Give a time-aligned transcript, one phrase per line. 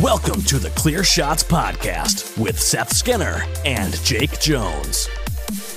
[0.00, 5.06] Welcome to the Clear Shots Podcast with Seth Skinner and Jake Jones.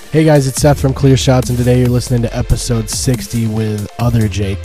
[0.10, 3.92] Hey guys, it's Seth from Clear Shots, and today you're listening to episode 60 with
[4.00, 4.60] Other Jake.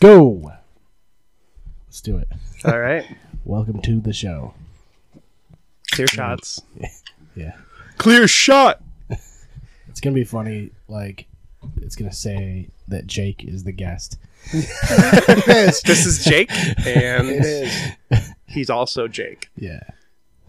[0.00, 0.52] Go.
[1.86, 2.28] Let's do it.
[2.64, 3.04] All right.
[3.44, 4.54] Welcome to the show.
[5.92, 6.62] Clear shots.
[7.36, 7.52] Yeah.
[7.96, 8.82] Clear shot.
[9.08, 10.72] It's going to be funny.
[10.88, 11.26] Like,
[11.80, 14.18] it's going to say that Jake is the guest.
[14.52, 17.44] This is Jake, and It
[18.10, 18.32] is.
[18.48, 19.48] he's also Jake.
[19.56, 19.80] Yeah.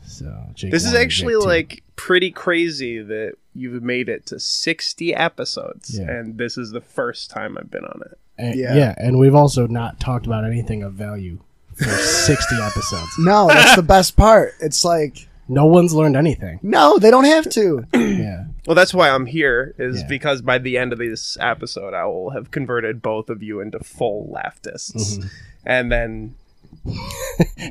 [0.03, 0.71] So, Jake.
[0.71, 1.47] This is one actually Jake two.
[1.47, 6.09] like pretty crazy that you've made it to 60 episodes, Yeah.
[6.09, 8.17] and this is the first time I've been on it.
[8.41, 8.75] And- Yeah.
[8.75, 8.95] yeah.
[8.97, 11.39] and we've also not talked about anything of value
[11.75, 13.11] for 60 episodes.
[13.19, 14.53] No, that's the best part.
[14.59, 16.59] It's like, No one's learned anything.
[16.63, 17.85] no, they don't have to.
[17.93, 18.45] Yeah.
[18.67, 20.07] Well, that's why I'm here, is Yeah.
[20.07, 23.79] because by the end of this episode, I will have converted both of you into
[23.79, 25.17] full leftists.
[25.17, 25.27] Mm-hmm.
[25.65, 26.35] And then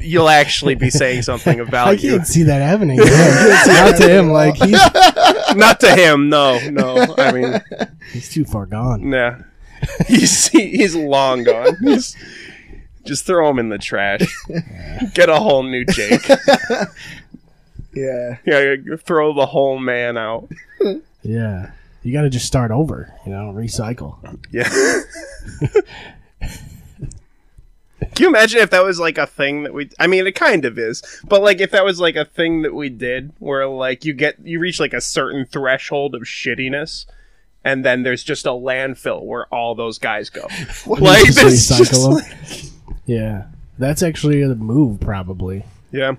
[0.00, 1.98] you'll actually be saying something of value.
[2.14, 2.98] I can't see that happening.
[3.02, 3.74] to him.
[3.74, 4.30] Not to him.
[4.30, 7.14] Like, he's, Not to him, no, no.
[7.16, 7.60] I mean,
[8.12, 9.08] he's too far gone.
[9.10, 9.36] Nah.
[10.08, 11.76] He's he's long gone.
[11.82, 12.16] He's-
[13.04, 14.20] just throw him in the trash.
[15.14, 16.28] Get a whole new Jake.
[17.92, 18.36] Yeah.
[18.46, 20.48] Yeah, throw the whole man out.
[21.22, 21.72] Yeah.
[22.04, 24.16] You got to just start over, you know, recycle.
[24.52, 24.68] Yeah.
[28.00, 30.64] Can you imagine if that was like a thing that we I mean it kind
[30.64, 34.04] of is, but like if that was like a thing that we did where like
[34.04, 37.06] you get you reach like a certain threshold of shittiness
[37.64, 40.46] and then there's just a landfill where all those guys go.
[40.86, 42.24] like Just this just like-
[43.06, 43.44] Yeah.
[43.78, 45.64] That's actually a move, probably.
[45.92, 46.14] Yeah.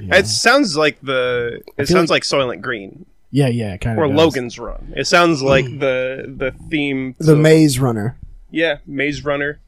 [0.00, 0.16] Yeah.
[0.16, 1.62] It sounds like the.
[1.76, 4.04] It sounds like- like, Soylent Green yeah, yeah, kind of.
[4.04, 4.94] or Logan's Run.
[4.96, 7.14] It sounds like the the theme.
[7.18, 8.16] The to- Maze Runner.
[8.50, 9.60] Yeah, Maze Runner.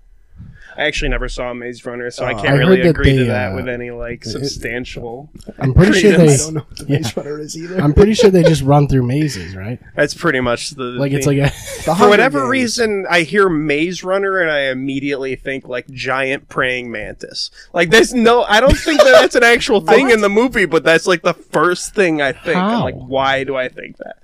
[0.76, 2.36] I actually never saw Maze Runner, so I Oh.
[2.36, 5.28] can't I really heard that agree to that uh, with any like substantial.
[5.58, 6.32] I'm pretty sure they.
[6.32, 6.96] I don't know what the yeah.
[6.98, 7.80] Maze Runner is either.
[7.80, 9.78] I'm pretty sure they just run through mazes, right?
[9.96, 11.50] That's pretty much the Like it's like a.
[11.84, 12.50] The For whatever Games.
[12.50, 17.50] reason, I hear Maze Runner and I immediately think like giant praying mantis.
[17.74, 20.84] Like there's no, I don't think that that's an actual thing in the movie, but
[20.84, 22.56] that's like the first thing I think.
[22.56, 22.82] I'm How?
[22.84, 24.18] like, why do I think that?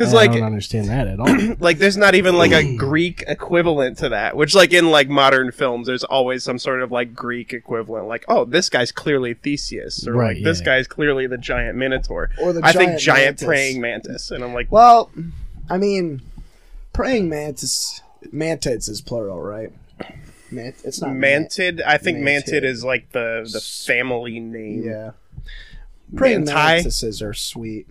[0.00, 1.28] Because I like don't understand that at all.
[1.60, 4.34] like there's not even like a Greek equivalent to that.
[4.34, 8.06] Which like in like modern films, there's always some sort of like Greek equivalent.
[8.08, 10.64] Like, oh, this guy's clearly Theseus, or Right, like this yeah.
[10.64, 12.30] guy's clearly the giant minotaur.
[12.40, 13.46] Or the I think giant giant mantis.
[13.46, 15.10] praying mantis, and I'm like, Well,
[15.68, 16.22] I mean,
[16.94, 18.00] praying mantis,
[18.32, 19.70] mantids is plural, right?
[20.50, 21.82] Mant, it's not mantid.
[21.86, 22.64] I think mantid Mantid.
[22.64, 24.82] is like the the family name.
[24.84, 25.10] Yeah.
[26.16, 26.54] Praying Manti?
[26.54, 27.86] mantises are sweet.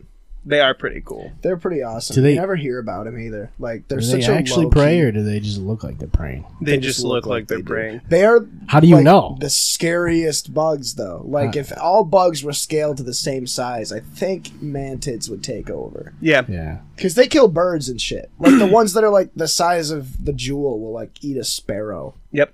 [0.49, 1.31] They are pretty cool.
[1.41, 2.15] They're pretty awesome.
[2.15, 3.51] Do they- you never hear about them either.
[3.59, 5.99] Like they're Do they such a actually low-key- pray, or do they just look like
[5.99, 6.45] they're praying?
[6.61, 8.01] They, just look, like, they're they praying.
[8.09, 8.45] They are.
[8.67, 9.37] How do you like, know?
[9.39, 11.21] the scariest bugs though?
[11.25, 11.59] Like Uh.
[11.59, 16.13] if all bugs were scaled to the same size, I think mantids would take over
[16.21, 16.43] Yeah.
[16.49, 16.79] Yeah.
[16.95, 18.29] because they kill birds and shit.
[18.39, 21.43] Like the ones that are like the size of the jewel will like eat a
[21.43, 22.15] sparrow.
[22.31, 22.53] Yep.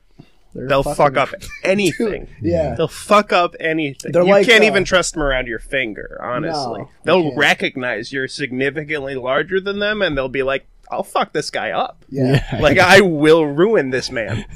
[0.55, 1.29] They're They'll fuck up
[1.63, 2.27] anything.
[2.41, 2.75] Yeah.
[2.75, 4.13] They'll fuck up anything.
[4.13, 6.79] They're you like, can't uh, even trust them around your finger, honestly.
[6.81, 7.37] No, they'll you can't.
[7.37, 12.05] recognize you're significantly larger than them and they'll be like, I'll fuck this guy up.
[12.09, 12.43] Yeah.
[12.61, 14.45] Like, I will ruin this man.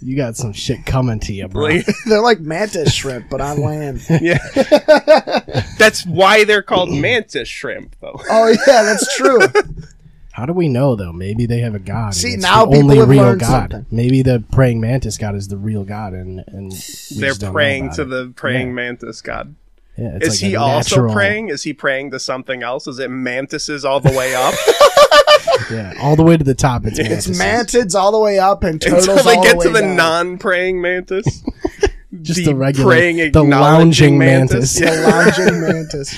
[0.00, 1.62] You got some shit coming to you, bro.
[1.62, 4.04] Like, They're like mantis shrimp, but on land.
[4.20, 4.38] yeah.
[5.78, 8.20] That's why they're called mantis shrimp, though.
[8.28, 9.38] Oh yeah, that's true.
[10.32, 11.12] How do we know though?
[11.12, 12.14] Maybe they have a god.
[12.14, 13.70] See, it's now the people only have real learned god.
[13.70, 13.86] something.
[13.90, 16.78] Maybe the praying mantis god is the real god, and and They're
[17.30, 18.04] just don't know praying to it.
[18.06, 18.72] the praying Yeah.
[18.74, 19.54] mantis god.
[19.98, 21.48] Yeah, it's Is like he also natural- praying?
[21.50, 22.86] Is he praying to something else?
[22.86, 24.54] Is it mantises all the way up?
[25.70, 26.86] Yeah, all the way to the top.
[26.86, 29.68] It's It's mantids all the way up and turtles Until they all get the to
[29.70, 29.96] the down.
[29.96, 31.42] non-praying mantis.
[32.22, 34.80] Just the regular, praying, the lounging mantis.
[34.80, 35.02] mantis.
[35.02, 36.16] the lounging mantis.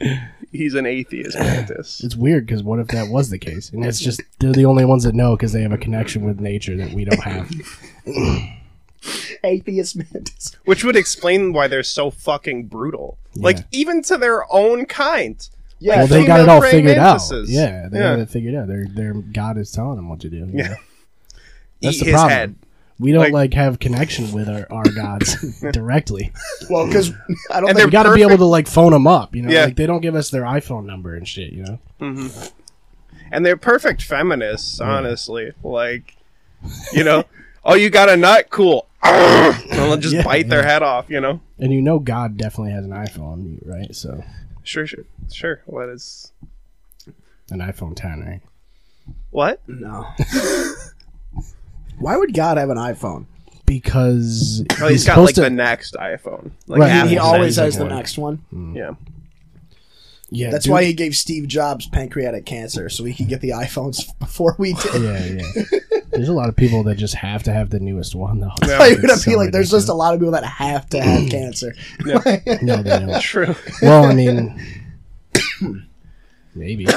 [0.56, 2.02] He's an atheist mantis.
[2.02, 3.70] It's weird because what if that was the case?
[3.70, 6.40] And it's just they're the only ones that know because they have a connection with
[6.40, 7.50] nature that we don't have.
[9.44, 10.56] Atheist mantis.
[10.64, 13.18] Which would explain why they're so fucking brutal.
[13.36, 15.46] Like, even to their own kind.
[15.78, 17.20] Yeah, well, they female got it all praying figured out.
[17.46, 18.16] Yeah, they Yeah.
[18.16, 18.66] got it figured out.
[18.66, 20.38] Their their god is telling them what to do.
[20.38, 20.68] you Yeah.
[20.68, 20.74] know?
[21.82, 22.30] That's eat the his problem.
[22.30, 22.54] head.
[22.98, 26.32] We don't Like- like, have connection with our, our gods directly.
[26.70, 27.12] Well, because
[27.50, 29.36] I don't And We got to be able to like phone them up.
[29.36, 29.66] You know, Yeah.
[29.66, 31.52] like they don't give us their iPhone number and shit.
[31.52, 31.78] You know.
[32.00, 32.46] Mm-hmm.
[33.32, 35.52] and they're perfect feminists, honestly.
[35.62, 36.16] Like,
[36.92, 37.24] you know,
[37.64, 38.86] oh, you got a nut, cool.
[39.02, 40.68] and they'll just Yeah, bite their yeah.
[40.70, 41.10] head off.
[41.10, 43.94] You know, And you know, God definitely has an iPhone, right?
[43.94, 44.24] So
[44.62, 45.60] sure, sure, sure.
[45.66, 46.32] What is
[47.50, 48.40] an iPhone 10, right?
[49.30, 49.60] what?
[49.68, 50.06] no.
[51.98, 53.26] Why would God have an iPhone?
[53.64, 56.52] Because Oh, he's got like to- the next iPhone.
[56.66, 58.40] Like Right, Apple he always has the next one.
[58.74, 58.92] Yeah.
[60.30, 63.50] yeah, That's dude- why he gave Steve Jobs pancreatic cancer so he could get the
[63.50, 65.02] iPhones before we did.
[65.02, 65.78] Yeah, yeah.
[66.10, 68.50] There's a lot of people that just have to have the newest one, though.
[68.66, 68.86] Yeah.
[68.86, 71.28] You're gonna It's be like, there's just a lot of people that have to have
[71.30, 71.74] cancer.
[72.62, 73.20] No, they don't.
[73.20, 73.54] True.
[73.82, 74.60] Well, I mean,
[76.56, 76.86] maybe.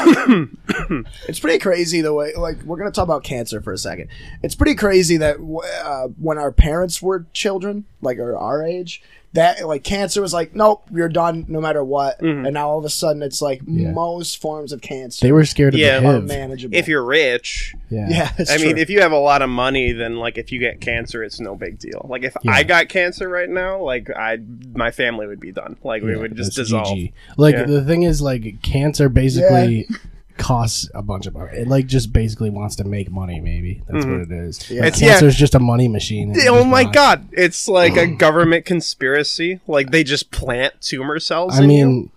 [1.27, 4.09] It's pretty crazy the way, like, we're gonna talk about cancer for a second.
[4.41, 5.37] It's pretty crazy that
[5.83, 9.01] uh, when our parents were children, like or our age,
[9.33, 12.19] that like cancer was like, nope, you're done no matter what.
[12.19, 12.45] Mm-hmm.
[12.45, 13.91] And now all of a sudden, it's like Yeah.
[13.91, 16.75] most forms of cancer They were scared of Yeah, the manageable.
[16.75, 18.07] If you're rich, Yeah.
[18.09, 20.59] yeah, that's I mean, if you have a lot of money, then like if you
[20.59, 22.05] get cancer, it's no big deal.
[22.09, 22.51] Like if Yeah.
[22.53, 24.39] I got cancer right now, like I,
[24.73, 25.77] my family would be done.
[25.83, 26.87] Like we would just dissolve.
[26.97, 27.13] GG.
[27.37, 27.65] Like Yeah.
[27.65, 29.87] the thing is, like cancer basically
[30.39, 31.57] costs a bunch of money.
[31.57, 33.39] It like just basically wants to make money.
[33.39, 34.11] Maybe that's mm-hmm.
[34.11, 34.69] what it is.
[34.69, 34.81] Yeah.
[34.81, 35.09] Like, It's- yeah.
[35.11, 36.31] cancer's just a money machine.
[36.31, 38.17] and Oh my want- god, it's like a mm.
[38.17, 39.59] government conspiracy.
[39.67, 41.59] Like they just plant tumor cells.
[41.59, 41.89] I in mean.
[41.89, 42.11] you.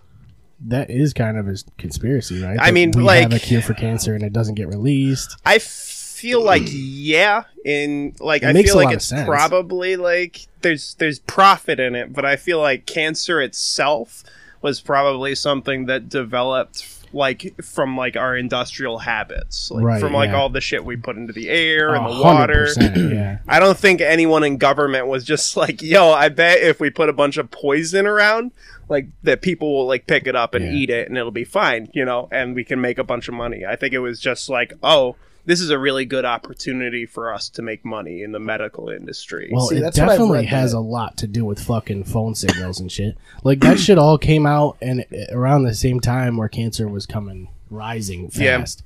[0.65, 2.57] That is kind of a conspiracy, right?
[2.57, 5.35] I That mean, we like- have a cure for cancer and it doesn't get released.
[5.45, 9.97] I feel like yeah, in like It I makes feel a like lot it's probably
[9.97, 14.23] like there's there's profit in it, but I feel like cancer itself
[14.61, 20.29] was probably something that developed like from like our industrial habits, like Right, from like
[20.31, 20.37] yeah.
[20.37, 22.67] all the shit we put into the air and the water.
[22.95, 23.37] yeah.
[23.47, 27.09] I don't think anyone in government was just like, "Yo, I bet if we put
[27.09, 28.51] a bunch of poison around,
[28.89, 30.71] like that people will like pick it up and Yeah.
[30.71, 33.33] eat it and it'll be fine, you know, and we can make a bunch of
[33.33, 37.33] money." I think it was just like, "Oh, this is a really good opportunity for
[37.33, 40.71] us to make money in the medical industry." Well, See, it that's definitely read has
[40.71, 43.17] that- a lot to do with fucking phone signals and shit.
[43.43, 47.49] Like that shit all came out and around the same time where cancer was coming
[47.69, 48.59] rising Yeah.
[48.59, 48.83] fast.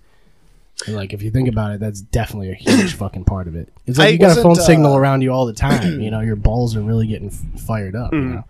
[0.85, 3.67] And like if you think about it, that's definitely a huge fucking part of it.
[3.87, 5.99] It's like I you got a wasn't, phone signal uh, around you all the time.
[6.01, 8.13] You know, your balls are really getting fired up.
[8.13, 8.33] You Mm-hmm.
[8.35, 8.43] know,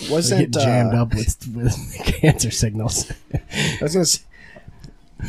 [0.00, 3.12] they wasn't get jammed uh, up with with cancer signals.
[3.34, 4.22] I was gonna say,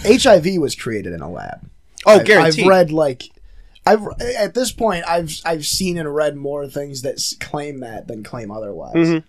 [0.04, 1.70] HIV was created in a lab.
[2.06, 2.64] Oh, I've, guaranteed.
[2.66, 3.24] I've read like,
[3.86, 4.02] I've
[4.38, 8.50] at this point I've I've seen and read more things that claim that than claim
[8.52, 8.96] otherwise.
[8.96, 9.24] Mhm.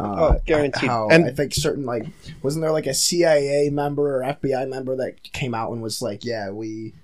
[0.00, 0.88] Uh, Oh, guaranteed.
[0.88, 2.06] How And- I think certain like
[2.42, 6.24] wasn't there like a CIA member or FBI member that came out and was like,
[6.24, 6.94] yeah, we.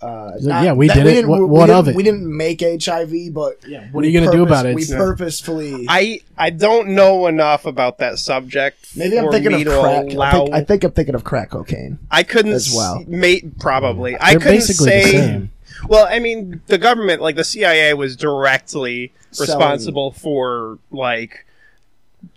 [0.00, 1.04] Uh, He's like, "Yeah, we did it.
[1.14, 4.30] didn't- What- what of it?" We didn't make HIV, but Yeah, what are you gonna
[4.30, 4.76] do about it?
[4.76, 4.96] We Yeah.
[4.96, 5.86] purposefully.
[5.88, 8.76] I I don't know enough about that subject.
[8.96, 10.04] Maybe I'm thinking of crack.
[10.10, 11.98] I allow- think, I think I'm thinking of crack cocaine.
[12.12, 13.02] I couldn't as well.
[13.08, 14.16] Mate, probably.
[14.16, 15.02] I They're couldn't basically say.
[15.04, 15.50] the same.
[15.88, 21.44] Well, I mean, the government, like the CIA, was directly Selling- responsible for like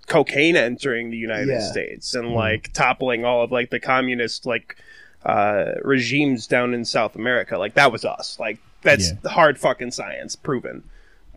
[0.07, 1.59] cocaine entering the United Yeah.
[1.71, 2.33] States and Hmm.
[2.33, 4.75] like toppling all of like the communist like
[5.25, 7.57] uh, regimes down in South America.
[7.57, 8.37] Like that was us.
[8.39, 9.29] Like that's Yeah.
[9.31, 10.83] hard fucking science proven.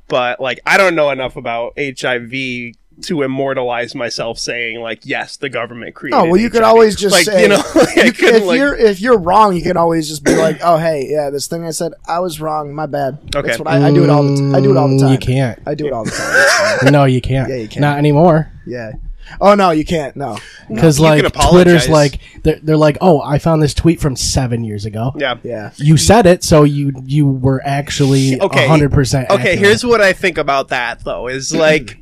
[0.08, 5.48] But like, I don't know enough about HIV to immortalize myself saying like, yes, the
[5.48, 6.16] government created.
[6.16, 8.56] Oh well, you could always just like say, you know, like, you, couldn't, if like-
[8.58, 11.64] you're if you're wrong, you can always just be like, oh hey, yeah, this thing
[11.66, 13.18] I said, I was wrong, my bad.
[13.34, 13.48] Okay.
[13.48, 15.00] That's what I, I do it all the t- I do it all the Mm,
[15.00, 15.12] time.
[15.12, 15.58] You can't.
[15.66, 16.92] I do it all the time.
[16.92, 17.48] No, you can't.
[17.48, 17.80] Yeah, you can't.
[17.80, 18.50] Not anymore.
[18.66, 18.92] yeah.
[19.40, 20.14] Oh no, you can't.
[20.16, 20.38] No.
[20.68, 24.16] Because You like can Twitter's like they're, they're like, oh, I found this tweet from
[24.16, 25.12] seven years ago.
[25.16, 25.36] yeah.
[25.42, 25.72] Yeah.
[25.76, 28.66] You said it, so you you were actually Okay.
[28.66, 29.30] hundred percent.
[29.30, 31.98] Okay, here's what I think about that though is like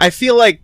[0.00, 0.60] I feel like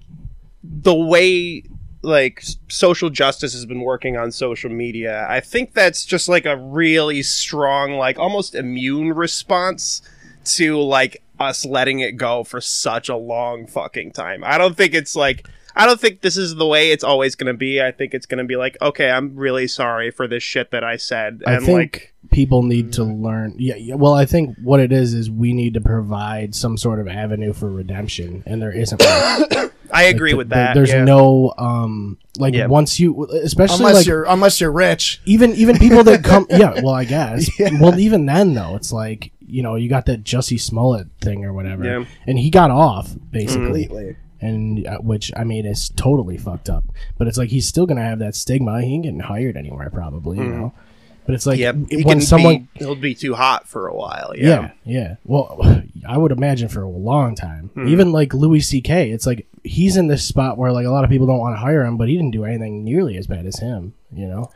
[0.62, 1.64] the way
[2.02, 6.56] like social justice has been working on social media, I think that's just like a
[6.56, 10.02] really strong like almost immune response
[10.44, 14.42] to like us letting it go for such a long fucking time.
[14.44, 17.52] I don't think it's like I don't think this is the way it's always going
[17.52, 17.80] to be.
[17.82, 20.84] I think it's going to be like, okay, I'm really sorry for this shit that
[20.84, 23.54] I said, I think like, people need to learn.
[23.58, 23.94] Yeah, yeah.
[23.94, 27.52] Well, I think what it is is we need to provide some sort of avenue
[27.52, 29.02] for redemption, and there isn't.
[29.02, 29.70] one.
[29.94, 30.74] I agree Like, with there- that.
[30.74, 31.04] There's yeah.
[31.04, 32.66] no um like Yeah.
[32.66, 35.20] once you, especially Unless like you're unless you're rich.
[35.26, 36.46] even even people that come.
[36.50, 37.50] yeah, well, I guess.
[37.60, 37.70] Yeah.
[37.78, 41.52] Well, even then though, it's like you know you got that Jussie Smollett thing or
[41.52, 42.04] whatever, Yeah.
[42.26, 43.84] and he got off basically.
[43.86, 44.16] Completely.
[44.42, 46.84] And uh, which I mean is totally fucked up.
[47.16, 48.82] But it's like he's still gonna have that stigma.
[48.82, 50.38] He ain't getting hired anywhere, probably.
[50.38, 50.75] You know,
[51.25, 51.76] But it's like Yep.
[52.02, 54.32] When someone be, he'll be too hot for a while.
[54.37, 54.70] yeah.
[54.84, 55.00] Yeah.
[55.00, 57.70] yeah, Well, I would imagine for a long time.
[57.75, 57.88] Hmm.
[57.88, 59.11] Even like Louis C.K.
[59.12, 61.61] It's like he's in this spot where like a lot of people don't want to
[61.61, 63.94] hire him, but he didn't do anything nearly as bad as him.
[64.12, 64.50] You know.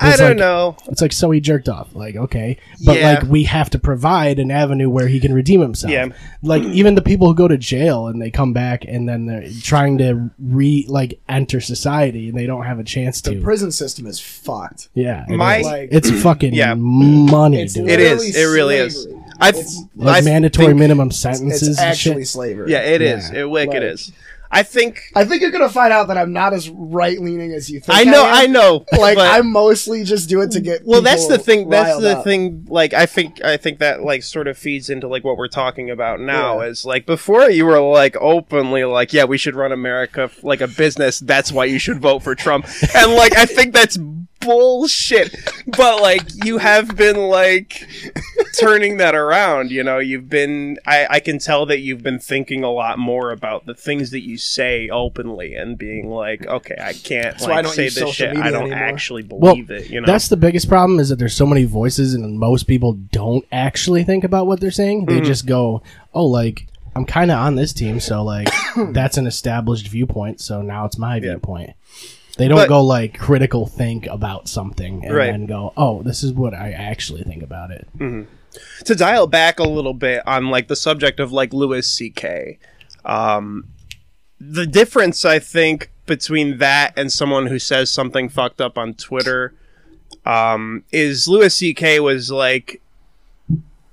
[0.00, 0.76] But I don't like- know.
[0.88, 1.94] It's like so he jerked off.
[1.94, 3.12] Like okay, but Yeah.
[3.14, 5.92] like we have to provide an avenue where he can redeem himself.
[5.92, 6.08] Yeah.
[6.42, 9.48] Like even the people who go to jail and they come back and then they're
[9.62, 13.36] trying to re like enter society and they don't have a chance The to.
[13.36, 14.88] The prison system is fucked.
[14.94, 15.66] yeah, it My- is.
[15.66, 16.74] Like- it's fucking Yeah.
[16.74, 17.88] money, It's dude.
[17.88, 18.00] It.
[18.00, 19.06] It really is.
[19.40, 21.68] I, It's- like I mandatory minimum sentences.
[21.68, 22.28] It's and actually shit.
[22.28, 22.70] slavery.
[22.72, 23.30] Yeah, it is.
[23.32, 23.40] Yeah.
[23.40, 24.12] It wicked Like- is.
[24.54, 25.00] I think.
[25.14, 27.98] I think you're gonna find out that I'm not as right leaning as you think.
[27.98, 28.24] I know.
[28.26, 28.34] am.
[28.34, 28.84] I know.
[28.92, 30.82] Like I mostly just do it to get.
[30.84, 32.24] well that's the thing that's the up.
[32.24, 35.48] thing like i think i think that like sort of feeds into like what we're
[35.48, 36.66] talking about now Yeah.
[36.68, 40.60] is like before you were like openly like yeah we should run america f- like
[40.60, 43.98] a business that's why you should vote for trump and like i think that's
[44.40, 45.34] bullshit
[45.76, 47.86] but like you have been like
[48.58, 52.62] turning that around you know you've been I, I can tell that you've been thinking
[52.64, 56.92] a lot more about the things that you say openly and being like okay i
[56.92, 58.78] can't why I don't say this shit i don't anymore.
[58.78, 61.64] actually Well, believe it you know That's the biggest problem is that there's so many
[61.64, 65.06] voices and most people don't actually think about what they're saying.
[65.06, 65.14] Mm-hmm.
[65.14, 65.82] They just go,
[66.14, 68.48] "Oh, like I'm kind of on this team, so like
[68.92, 71.70] that's an established viewpoint, so now it's my viewpoint."
[72.38, 75.30] They don't But- go like critical think about something and Right.
[75.30, 77.86] then go, "Oh, this is what I actually think about it."
[78.84, 82.58] To dial back a little bit on like the subject of like Louis C.K.
[83.04, 83.68] Um,
[84.40, 89.54] the difference I think between that and someone who says something fucked up on Twitter
[90.26, 92.00] um, is Louis C.K.
[92.00, 92.80] was like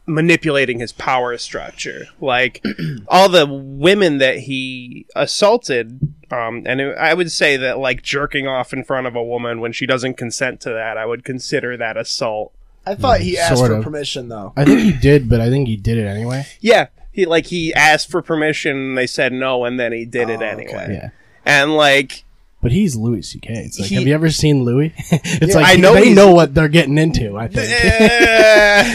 [0.09, 2.07] manipulating his power structure.
[2.19, 2.63] Like
[3.07, 5.99] all the women that he assaulted,
[6.31, 9.61] um, and it, I would say that like jerking off in front of a woman
[9.61, 12.53] when she doesn't consent to that, I would consider that assault.
[12.91, 13.84] I thought he asked Sort for of.
[13.84, 14.53] permission though.
[14.58, 16.46] I think he did, but I think he did it anyway.
[16.62, 20.29] Yeah, he like he asked for permission, and they said no, and then he did
[20.29, 20.74] it Oh, anyway.
[20.84, 20.93] okay.
[20.93, 21.10] Yeah.
[21.46, 22.24] And like,
[22.62, 23.53] But he's Louis C.K.
[23.53, 24.93] It's like, He- have you ever seen Louis?
[25.12, 27.38] it's Yeah, like I know they he's- know what they're getting into.
[27.38, 27.69] I think.
[27.84, 28.93] eh,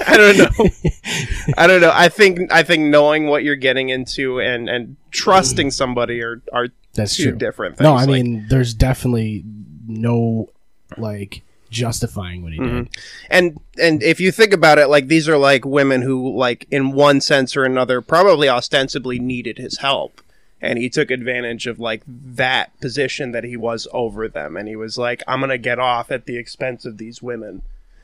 [0.06, 0.68] I don't know.
[1.56, 1.92] I don't know.
[1.94, 6.68] I think I think knowing what you're getting into and and trusting somebody are are
[6.94, 7.38] That's two true.
[7.38, 7.84] different things.
[7.84, 9.44] No, I Like, mean, there's definitely
[9.86, 10.50] no
[10.96, 12.76] like justifying what he Mm-hmm.
[12.84, 12.96] did.
[13.30, 16.92] and and if you think about it, like these are like women who, like in
[16.92, 20.20] one sense or another, probably ostensibly needed his help.
[20.62, 24.76] And he took advantage of like that position that he was over them, and he
[24.76, 27.62] was like, "I'm gonna get off at the expense of these women."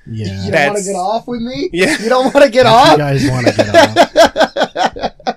[0.09, 0.45] Yeah.
[0.47, 1.69] You don't want to get off with me?
[1.73, 2.01] Yeah.
[2.01, 3.75] You don't want to get you guys want to get
[5.27, 5.37] off.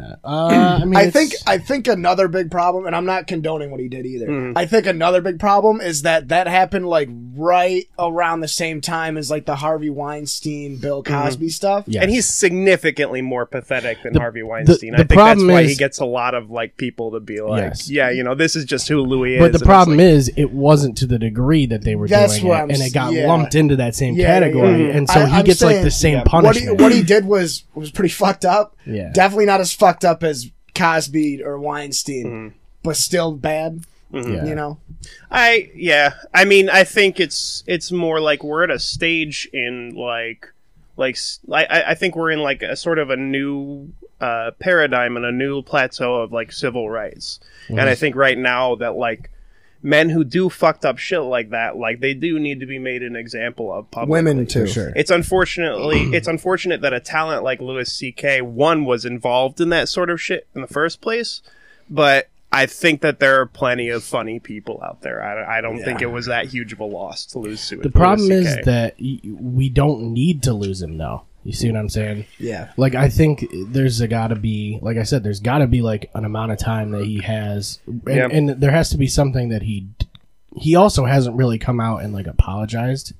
[0.00, 0.16] Yeah.
[0.24, 3.80] Uh, I mean, I think I think another big problem, and I'm not condoning what
[3.80, 4.26] he did either.
[4.28, 4.58] Mm-hmm.
[4.58, 7.08] I think another big problem is that that happened like
[7.40, 11.12] right around the same time as like the Harvey Weinstein, Bill Mm-hmm.
[11.24, 11.84] Cosby stuff.
[11.86, 12.02] Yes.
[12.02, 14.90] And he's significantly more pathetic than Harvey Weinstein.
[14.92, 17.20] the I think that's problem why is- he gets a lot of like people to
[17.20, 17.90] be like, Yes.
[17.90, 20.52] "Yeah, you know, this is just who Louis is." But the problem like, is, it
[20.52, 23.12] wasn't to the degree that they were That's doing what it, I'm and it got
[23.12, 23.26] yeah.
[23.26, 24.96] lumped into that same Yeah, yeah, category, yeah.
[24.96, 26.18] and so I- he I'm gets like the same yeah.
[26.20, 26.80] What he, punishment.
[26.80, 28.76] what he did was was pretty fucked up.
[28.86, 29.10] Yeah.
[29.12, 32.48] Definitely not as fucked up as Cosby or Weinstein, Mm-hmm.
[32.82, 33.80] but still bad.
[34.12, 34.44] Yeah.
[34.44, 34.78] You know,
[35.30, 36.14] I yeah.
[36.34, 40.52] I mean, I think it's it's more like we're at a stage in like
[40.96, 41.16] like
[41.52, 45.32] I I think we're in like a sort of a new uh, paradigm and a
[45.32, 47.40] new plateau of like civil rights.
[47.68, 47.88] And Mm-hmm.
[47.88, 49.30] I think right now that like
[49.82, 53.02] men who do fucked up shit like that, like they do need to be made
[53.02, 54.12] an example of publicly.
[54.12, 54.66] women too.
[54.66, 54.92] sure.
[54.94, 58.42] It's unfortunately it's unfortunate that a talent like Louis C.K.
[58.42, 61.40] one was involved in that sort of shit in the first place,
[61.88, 65.22] but I think that there are plenty of funny people out there.
[65.22, 67.76] I, I don't think it was that huge of a loss to lose to.
[67.76, 71.22] The problem is that we don't need to lose him, though.
[71.44, 72.26] You see what I'm saying?
[72.38, 72.70] Yeah.
[72.76, 75.80] Like I think there's a got to be, like I said, there's got to be
[75.80, 78.28] like an amount of time that he has, and, Yeah.
[78.30, 79.88] and there has to be something that he
[80.56, 83.14] he also hasn't really come out and like apologized,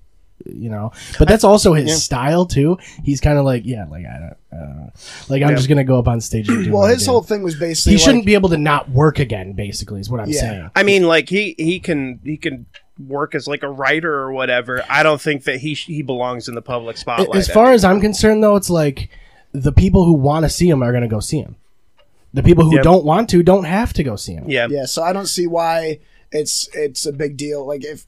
[0.47, 0.93] you know.
[1.19, 2.79] But that's also his style too.
[3.05, 4.91] He's kind of like, yeah, like I don't, uh,
[5.29, 5.57] like I'm Yeah.
[5.57, 6.49] just gonna go up on stage.
[6.49, 9.19] And do Well, his whole thing was basically he shouldn't be able to not work
[9.19, 9.53] again.
[9.53, 10.41] Basically, is what I'm Yeah.
[10.41, 10.71] saying.
[10.75, 12.67] I mean, like he he can he can
[13.07, 14.83] work as like a writer or whatever.
[14.89, 17.39] I don't think that he he belongs in the public spotlight.
[17.39, 19.09] As far as I'm concerned, though, it's like
[19.53, 21.57] the people who want to see him are going to go see him.
[22.33, 22.85] The people who Yep.
[22.85, 24.45] don't want to don't have to go see him.
[24.49, 25.99] yeah, Yeah, so I don't see why
[26.31, 27.67] it's it's a big deal.
[27.67, 28.07] Like if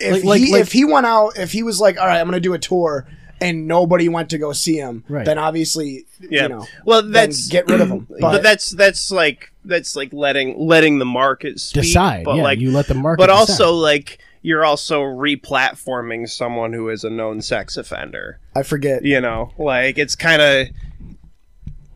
[0.00, 2.18] if Like- like- he like- if he went out, if he was like, all right,
[2.20, 3.06] I'm gonna do a tour,
[3.40, 5.24] and nobody went to go see him, Right.
[5.26, 6.42] then obviously, yeah.
[6.44, 8.06] you know, well, then that's get rid of him.
[8.10, 12.24] but, But, that's that's like that's like letting letting the market speak, Decide.
[12.24, 13.18] But yeah, like you let the market.
[13.20, 13.38] but decide.
[13.38, 18.38] also like you're also replatforming someone who is a known sex offender.
[18.54, 19.04] I forget.
[19.04, 20.68] You know, like it's kind of.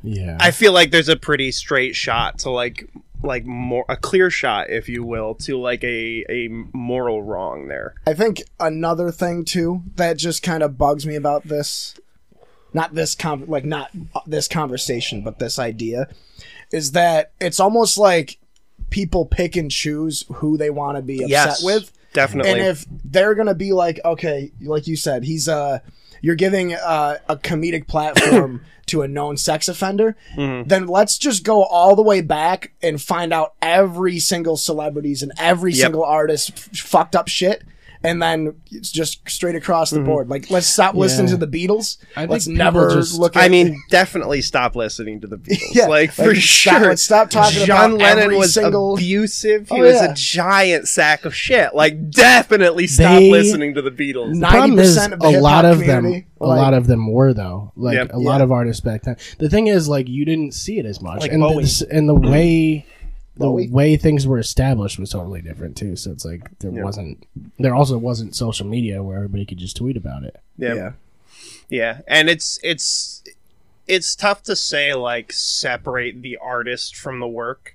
[0.02, 0.36] Yeah.
[0.40, 2.88] I feel like there's a pretty straight shot to like
[3.22, 7.94] like more a clear shot, if you will, to like a a moral wrong there.
[8.06, 11.94] I think another thing too that just kind of bugs me about this,
[12.72, 13.90] not this con like not
[14.26, 16.08] this conversation, but this idea,
[16.70, 18.38] is that it's almost like
[18.90, 21.92] people pick and choose who they want to be upset Yes, with.
[22.14, 22.52] definitely.
[22.52, 25.80] And if they're gonna be like, okay, like you said, he's uh
[26.20, 30.68] you're giving uh, a comedic platform to a known sex offender, Mm-hmm.
[30.68, 35.32] then let's just go all the way back and find out every single celebrities and
[35.38, 35.82] every Yep.
[35.82, 37.62] single artist f- fucked up shit.
[38.02, 40.02] And then it's just straight across Mm-hmm.
[40.04, 40.28] the board.
[40.28, 41.98] Like, let's stop listening to the Beatles.
[42.16, 43.42] I let's never just- look at.
[43.42, 45.74] I mean, definitely stop listening to the Beatles.
[45.74, 46.72] Yeah, like for like, sure.
[46.74, 49.68] stop- let's stop talking John about Lennon every was single- abusive.
[49.68, 50.12] He Oh, was yeah.
[50.12, 51.74] a giant sack of shit.
[51.74, 54.34] Like, definitely stop They- listening to the Beatles.
[54.34, 57.72] Ninety percent of the a lot of them community, a lot of them were though
[57.76, 58.10] like Yep.
[58.14, 58.44] a lot Yeah.
[58.44, 61.32] of artists back then the thing is like you didn't see it as much Like
[61.32, 62.86] and the, and the way
[63.38, 63.68] the Bowie?
[63.68, 67.24] way things were established was totally different too so it's like there wasn't
[67.58, 70.74] there also wasn't social media where everybody could just tweet about it Yeah.
[70.74, 70.92] yeah.
[71.70, 73.22] Yeah, and it's it's
[73.86, 77.74] it's tough to say like separate the artist from the work.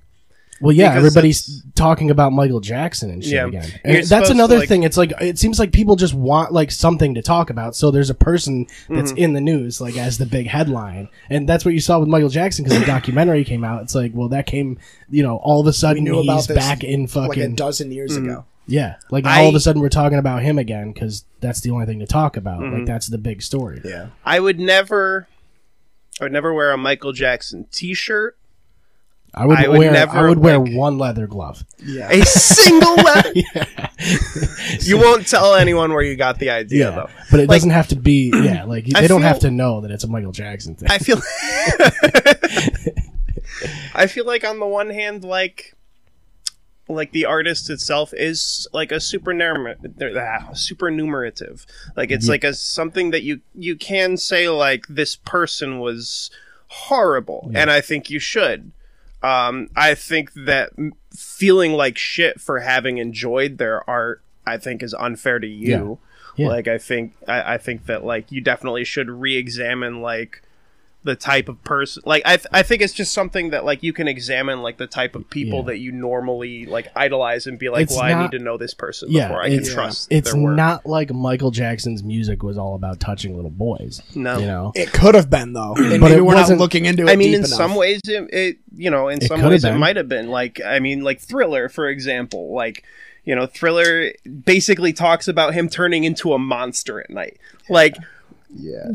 [0.63, 3.46] Well yeah everybody's talking about michael jackson and shit Yeah.
[3.48, 5.96] again You're and that's supposed to, another like- thing it's like it seems like people
[5.96, 9.17] just want like something to talk about so there's a person that's Mm-hmm.
[9.24, 12.29] in the news like as the big headline and that's what you saw with michael
[12.29, 14.79] jackson because the documentary came out it's like well that came
[15.10, 17.50] you know all of a sudden knew about he's this back in like fucking a
[17.50, 18.29] dozen years Mm-hmm.
[18.29, 18.46] ago.
[18.65, 21.72] Yeah, like I- all of a sudden we're talking about him again because that's the
[21.72, 22.62] only thing to talk about.
[22.62, 22.75] Mm-hmm.
[22.77, 23.82] Like that's the big story.
[23.84, 24.08] Yeah.
[24.25, 25.27] I would never
[26.22, 28.38] I would never wear a Michael Jackson t-shirt,
[29.35, 31.63] I would, I would wear never, I would wear like- one leather glove.
[31.83, 32.07] Yeah.
[32.11, 33.31] a single letter.
[34.81, 37.09] You won't tell anyone where you got the idea though.
[37.31, 38.31] but it Like- doesn't have to be.
[38.43, 40.89] Yeah, like I they don't feel- have to know that it's a Michael Jackson thing.
[40.91, 41.17] I feel
[43.95, 45.73] I feel like on the one hand like
[46.89, 49.77] like the artist itself is like a supernumer-
[50.17, 51.65] ah, supernumerative.
[51.95, 56.29] Like it's like a something that you you can say like this person was
[56.67, 58.71] horrible and I think you should.
[59.23, 60.71] Um I think that
[61.15, 65.99] feeling like shit for having enjoyed their art I think is unfair to you.
[66.36, 66.47] Yeah.
[66.47, 70.41] Like I think I, I think that like you definitely should re-examine like
[71.05, 73.91] the type of person like I, th- I think it's just something that like you
[73.91, 75.65] can examine like the type of people Yeah.
[75.65, 78.73] that you normally like idolize and be like It's well I need to know this
[78.73, 80.55] person yeah, before I can it's, trust it's their work.
[80.55, 84.01] not like Michael Jackson's music was all about touching little boys.
[84.15, 84.37] No.
[84.37, 84.71] you know.
[84.75, 87.09] It could have been though, and But maybe it we're not wasn't- looking into it.
[87.09, 87.49] I mean, deep in enough.
[87.57, 90.29] some ways, it, it you know, in It some could've ways, it might have been
[90.29, 92.83] like, I mean, like Thriller, for example, like
[93.25, 94.11] you know, Thriller
[94.45, 97.37] basically talks about him turning into a monster at night,
[97.69, 98.03] like yeah,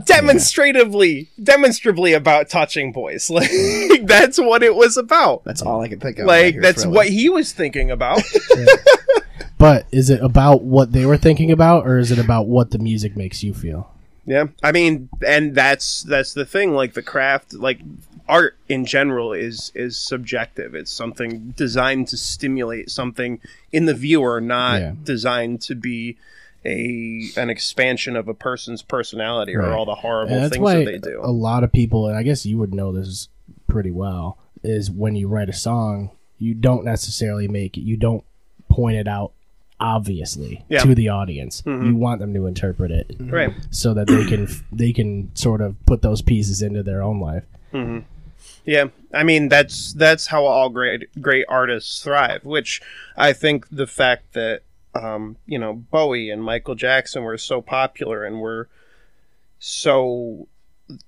[0.05, 3.31] demonstratively, demonstrably about touching boys.
[3.39, 5.45] Like that's what it was about.
[5.45, 6.27] that's all I can think of.
[6.27, 6.95] Like hear that's Thriller.
[6.97, 8.23] what he was thinking about.
[9.59, 12.79] But is it about what they were thinking about, or is it about what the
[12.79, 13.93] music makes you feel?
[14.25, 16.75] Yeah, I mean, and that's that's the thing.
[16.75, 17.81] Like the craft, like
[18.29, 20.77] art in general, is is subjective.
[20.77, 23.41] It's something designed to stimulate something
[23.73, 24.93] in the viewer, not Yeah.
[25.03, 26.17] designed to be
[26.69, 30.75] a an expansion of a person's personality or all the horrible And that's things why
[30.77, 31.21] that they do.
[31.23, 33.29] a lot of people, and I guess you would know this
[33.67, 38.25] pretty well, is when you write a song, you don't necessarily make it, you don't
[38.69, 39.33] point it out
[39.81, 40.81] obviously Yeah.
[40.81, 40.89] Mm-hmm.
[40.89, 41.63] to the audience.
[41.65, 43.53] You want them to interpret it right.
[43.71, 47.45] so that they can they can sort of put those pieces into their own life.
[48.65, 52.45] Yeah, I mean that's that's how all great great artists thrive.
[52.45, 52.81] Which
[53.17, 54.63] I think the fact that
[54.95, 58.69] um, you know Bowie and Michael Jackson were so popular and were
[59.59, 60.49] so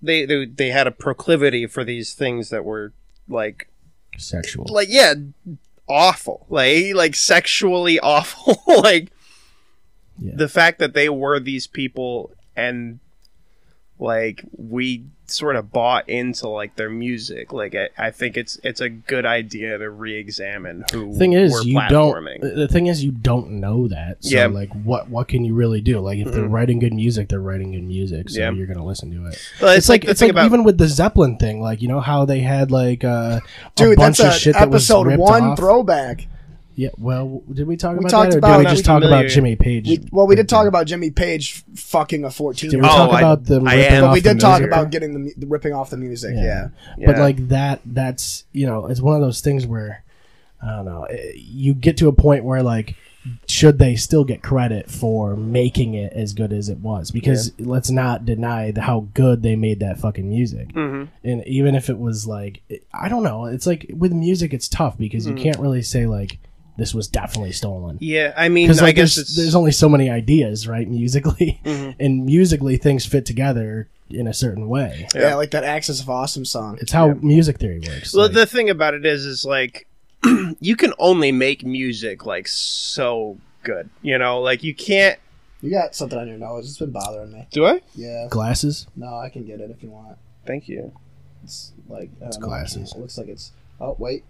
[0.03, 2.93] they they they had a proclivity for these things that were
[3.29, 3.69] like
[4.19, 4.67] Sexual.
[4.69, 5.15] like yeah
[5.89, 9.11] awful like like sexually awful like
[10.19, 10.33] Yeah.
[10.37, 12.99] the fact that they were these people and
[13.99, 18.81] like we sort of bought into like their music like I, I think it's it's
[18.81, 22.41] a good idea to re-examine who thing is we're you platforming.
[22.41, 24.47] don't the thing is you don't know that so Yeah.
[24.47, 27.73] like what what can you really do like if they're writing good music they're writing
[27.73, 28.51] good music so Yeah.
[28.53, 30.89] you're gonna listen to it Well, it's, like, the it's like about even with the
[30.89, 34.33] zeppelin thing like you know how they had like uh a bunch that's of a
[34.33, 35.59] shit that was episode ripped one off.
[35.59, 36.27] throwback.
[36.81, 39.03] Yeah well did we talk We about talked that or about- did we just talk
[39.03, 39.21] familiar.
[39.25, 42.77] about jimmy page We, well, we did talk about Jimmy Page fucking a fourteen did
[42.77, 44.01] year we Oh, old, talk I- about the I ripping am.
[44.03, 44.73] but off we the did talk music?
[44.73, 46.33] about getting the, mu- the ripping off the music.
[46.37, 46.69] Yeah,
[47.05, 47.21] but Yeah.
[47.21, 50.03] like that that's you know it's one of those things where
[50.63, 52.97] i don't know eh, you get to a point where like
[53.47, 57.11] should they still get credit for making it as good as it was?
[57.11, 60.69] Because let's not deny the, how good they made that fucking music.
[60.73, 61.05] Mm-hmm.
[61.29, 62.63] And even if it was like,
[62.95, 65.37] I don't know, it's like with music, it's tough because Mm-hmm.
[65.37, 66.39] you can't really say like
[66.77, 67.99] this was definitely stolen.
[68.01, 70.89] Yeah, I mean, Because I like, guess there's, it's there's only so many ideas, right?
[70.89, 71.91] Musically, Mm-hmm.
[72.03, 75.07] and musically things fit together in a certain way.
[75.15, 76.79] Yeah, like that Axis of Awesome song.
[76.81, 78.15] It's how music theory works.
[78.15, 79.87] Well, Like, the thing about it is, is like
[80.61, 83.89] you can only make music like so good.
[84.03, 85.19] You know, like you can't.
[85.63, 86.67] You got something on your nose.
[86.69, 87.47] It's been bothering me.
[87.53, 87.83] Do I?
[87.95, 88.29] Yeah.
[88.31, 88.87] glasses.
[88.97, 90.17] No, I can get it if you want.
[90.47, 90.93] Thank you.
[91.45, 92.49] It's like It's don't know.
[92.49, 92.93] glasses.
[92.95, 93.53] It looks like it's.
[93.81, 94.25] Oh wait,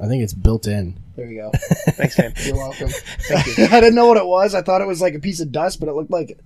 [0.00, 0.96] I think it's built in.
[1.16, 1.50] there you go.
[1.90, 2.32] Thanks, man.
[2.44, 2.88] You're welcome.
[2.88, 3.64] Thank you.
[3.70, 4.54] I didn't know what it was.
[4.54, 6.38] I thought it was like a piece of dust, but it looked like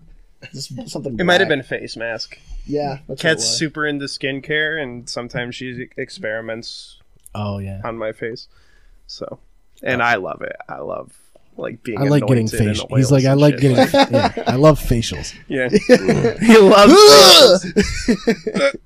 [0.52, 1.18] just something.
[1.18, 2.38] It might have been a face mask.
[2.66, 6.98] Yeah, that's what it Kat's super into skincare, and sometimes she experiments
[7.34, 7.80] Oh yeah.
[7.84, 8.48] on my face.
[9.06, 9.38] So, oh.
[9.82, 10.56] and I love it.
[10.68, 11.12] I love
[11.56, 11.98] like being.
[11.98, 12.96] I like getting anointed facial.
[12.96, 13.74] He's like, I like shit.
[13.76, 14.14] getting.
[14.14, 15.34] yeah, I love facials.
[15.48, 17.64] Yeah, he loves.
[17.64, 18.76] facials.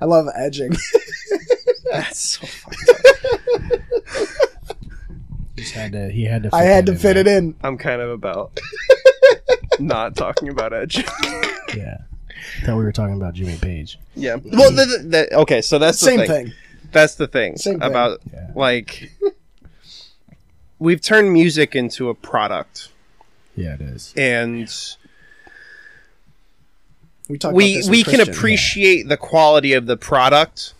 [0.00, 0.76] I love edging.
[1.84, 2.76] That's so funny.
[5.56, 6.10] Just had to.
[6.10, 6.50] He had to.
[6.54, 7.54] I had to fit it in.
[7.62, 8.58] I'm kind of about
[9.80, 11.04] not talking about edge.
[11.76, 11.98] Yeah.
[12.64, 13.98] Thought we were talking about Jimmy Page.
[14.14, 14.36] yeah.
[14.36, 16.28] Well, the, the, the- okay, so that's the Same thing.
[16.46, 16.52] thing.
[16.92, 17.88] That's the thing Same thing.
[17.90, 18.50] about Yeah.
[18.54, 19.12] like
[20.78, 22.88] we've turned music into a product,
[23.56, 24.14] Yeah, it is.
[24.16, 24.68] and
[27.28, 28.34] We talked about we this we can Christian.
[28.34, 30.74] appreciate the quality of the product.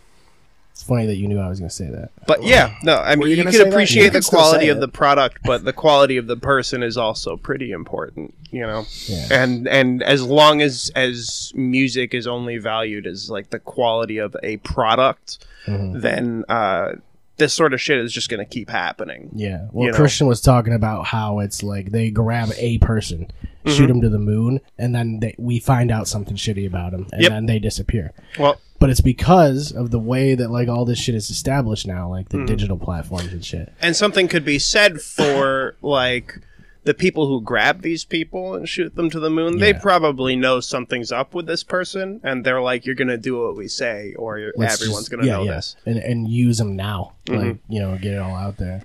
[0.89, 2.11] It's funny that you knew I was going to say that.
[2.27, 3.69] But yeah, no, I mean you you, gonna can say that?
[3.73, 4.81] appreciate You the still quality say of it.
[4.81, 8.85] the product, but the quality of the person is also pretty important, you know.
[9.07, 9.27] Yeah.
[9.31, 14.35] And and as long as as music is only valued as like the quality of
[14.43, 15.99] a product, Mm-hmm.
[15.99, 16.93] then uh
[17.37, 19.29] this sort of shit is just going to keep happening.
[19.33, 19.67] Yeah.
[19.71, 19.97] Well, You know.
[19.97, 23.27] Christian was talking about how it's like they grab a person,
[23.65, 23.71] Mm-hmm.
[23.77, 27.07] shoot him to the moon, and then they, we find out something shitty about him,
[27.13, 27.29] and Yep.
[27.31, 28.13] then they disappear.
[28.39, 32.09] Well, But it's because of the way that like all this shit is established now,
[32.09, 32.45] like the Mm-hmm.
[32.45, 33.73] digital platforms and shit.
[33.81, 36.39] and something could be said for like
[36.85, 40.61] the people who grab these people and shoot them to the moon they probably know
[40.61, 44.53] something's up with this person and they're like you're gonna do what we say or
[44.55, 45.55] Let's everyone's just- gonna yeah, know yeah.
[45.55, 47.47] this and and use them now, Mm-hmm.
[47.47, 48.83] like you know, get it all out there.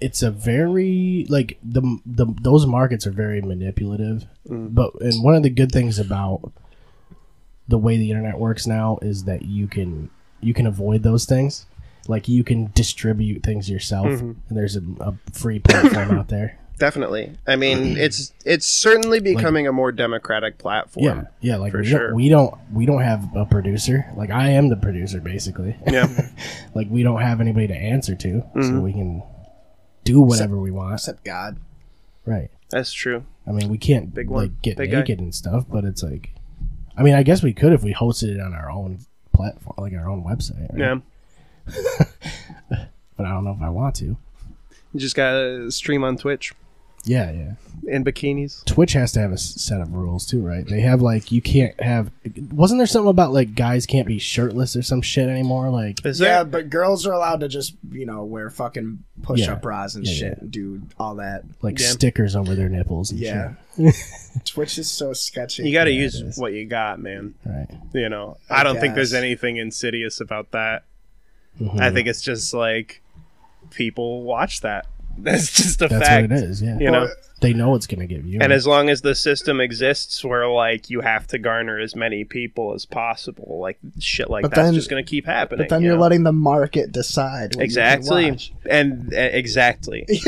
[0.00, 4.72] It's a very like the the those markets are very manipulative, Mm.
[4.74, 6.52] but and one of the good things about
[7.68, 11.66] the way the internet works now is that you can you can avoid those things.
[12.06, 14.32] Like you can distribute things yourself, Mm-hmm.
[14.48, 16.58] and there's a, a free platform out there.
[16.78, 21.56] definitely i mean it's it's certainly becoming a more democratic platform Yeah, yeah.
[21.56, 22.06] Like For we, sure.
[22.06, 24.06] don't, we don't we don't have a producer.
[24.16, 25.76] Like I am the producer, basically.
[25.90, 26.06] yeah
[26.74, 28.62] like we don't have anybody to answer to, Mm-hmm.
[28.62, 29.22] so we can
[30.04, 30.94] do whatever we want.
[30.94, 31.58] Except God.
[32.24, 32.50] Right.
[32.70, 34.44] that's true I mean, we can't Big one.
[34.44, 34.98] like get Big guy.
[35.00, 36.30] naked and stuff, but it's like,
[36.98, 38.98] I mean, I guess we could if we hosted it on our own
[39.32, 40.68] platform, like our own website.
[40.76, 40.78] right?
[40.78, 42.04] yeah
[43.16, 44.04] But I don't know if I want to.
[44.04, 44.16] you
[44.96, 46.52] just gotta stream on twitch
[47.04, 47.52] Yeah, yeah.
[47.86, 50.66] in bikinis Twitch has to have a set of rules too, right?
[50.66, 52.10] They have like you can't have.
[52.52, 55.70] Wasn't there something about like guys can't be shirtless or some shit anymore?
[55.70, 59.40] Like is Yeah, there but girls are allowed to just you know wear fucking push
[59.40, 59.52] Yeah.
[59.52, 60.40] up bras and Yeah, shit yeah.
[60.40, 61.44] and do all that.
[61.62, 61.86] like Yeah.
[61.86, 63.10] stickers over their nipples.
[63.10, 63.54] And Yeah.
[64.44, 65.62] Twitch is so sketchy.
[65.62, 67.52] you gotta Yeah, use what you got man shit.
[67.52, 67.68] Right.
[67.94, 69.18] you know i don't think there's guess.
[69.22, 70.84] anything insidious about that
[71.60, 71.80] Mhm.
[71.80, 73.02] I think it's just like
[73.70, 74.86] people watch that.
[75.22, 76.30] That's just a That's fact.
[76.30, 76.62] what it is.
[76.62, 76.78] Yeah.
[76.78, 77.08] You know,
[77.40, 78.40] they know it's gonna give you.
[78.40, 82.24] and as long as the system exists where like you have to garner as many
[82.24, 85.64] people as possible, like shit like But that's then- just gonna keep happening.
[85.64, 86.02] But then you you're know?
[86.02, 87.50] letting the market decide.
[87.50, 88.52] what you can exactly, watch.
[88.68, 90.04] and uh, exactly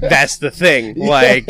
[0.00, 0.94] that's the thing.
[1.08, 1.44] Like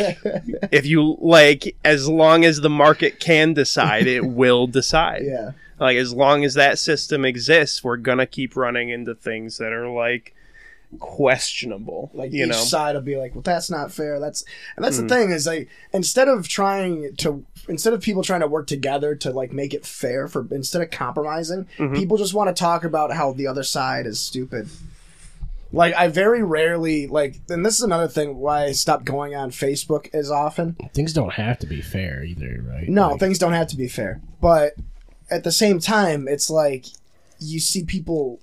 [0.71, 5.23] if you like, as long as the market can decide, it will decide.
[5.25, 5.51] Yeah.
[5.79, 9.87] Like as long as that system exists, we're gonna keep running into things that are
[9.89, 10.33] like
[10.99, 12.09] questionable.
[12.13, 14.19] Like you each know, side will be like, well, that's not fair.
[14.19, 14.43] That's
[14.75, 15.07] and that's Mm.
[15.07, 19.13] the thing is like instead of trying to instead of people trying to work together
[19.15, 21.95] to like make it fair for instead of compromising, Mm-hmm.
[21.95, 24.67] people just want to talk about how the other side is stupid.
[25.71, 29.51] Like I very rarely like, and this is another thing why I stopped going on
[29.51, 30.75] Facebook as often.
[30.93, 32.89] things don't have to be fair either, right?
[32.89, 34.19] No, Like, things don't have to be fair.
[34.41, 34.73] But
[35.29, 36.85] at the same time, it's like
[37.39, 38.39] you see people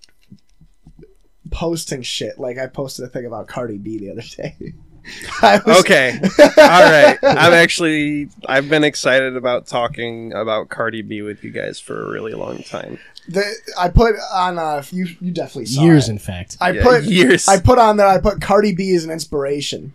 [1.51, 2.39] posting shit.
[2.39, 4.75] Like I posted a thing about Cardi B the other day.
[5.43, 6.19] Was, Okay.
[6.41, 7.17] All right.
[7.23, 12.11] I'm actually I've been excited about talking about Cardi B with you guys for a
[12.11, 12.99] really long time.
[13.29, 13.45] the
[13.79, 16.13] I put on uh you you definitely saw Years, it.
[16.13, 16.57] in fact.
[16.61, 17.47] I Yeah, put years.
[17.49, 18.07] I put on there.
[18.09, 19.95] I put Cardi B as an inspiration,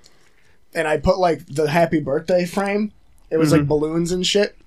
[0.73, 2.93] and I put like the happy birthday frame.
[3.29, 3.59] It was Mm-hmm.
[3.59, 4.57] like balloons and shit.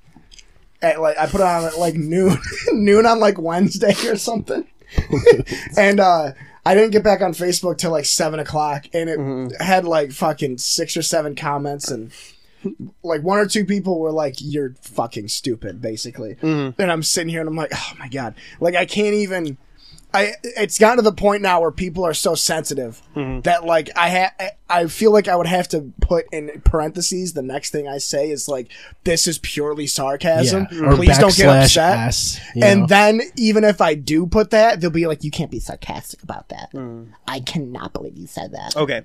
[0.83, 2.37] At like I put it on at like noon,
[2.73, 4.67] noon on like Wednesday or something.
[5.79, 6.33] and uh
[6.67, 9.63] I didn't get back on Facebook till like seven o'clock, and it Mm-hmm.
[9.63, 12.11] had like fucking six or seven comments, and
[13.03, 16.37] like one or two people were like, "You're fucking stupid," basically.
[16.37, 16.81] Mm-hmm.
[16.81, 19.59] And I'm sitting here and I'm like, "Oh my god!" Like I can't even.
[20.15, 23.41] I it's gotten to the point now where people are so sensitive Mm-hmm.
[23.41, 27.43] that like I ha- I feel like I would have to put in parentheses the
[27.43, 28.71] next thing I say is like
[29.05, 30.67] this is purely sarcasm.
[30.71, 30.95] Yeah.
[30.97, 31.99] Please don't get upset.
[32.09, 32.87] S, and know.
[32.87, 36.49] then even if I do put that, they'll be like, "You can't be sarcastic about
[36.49, 36.71] that.
[36.73, 37.05] Hmm.
[37.29, 38.77] I cannot believe you said that.
[38.77, 39.03] Okay,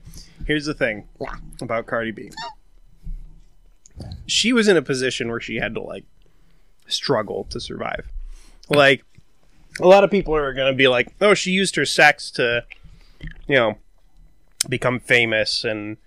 [0.48, 1.36] here's the thing Yeah.
[1.62, 2.32] about Cardi B.
[4.26, 6.06] She was in a position where she had to like
[6.88, 8.08] struggle to survive.
[8.70, 9.04] Like
[9.80, 12.66] a lot of people are going to be like, "Oh, she used her sex to,
[13.48, 13.78] you know,
[14.68, 15.98] become famous and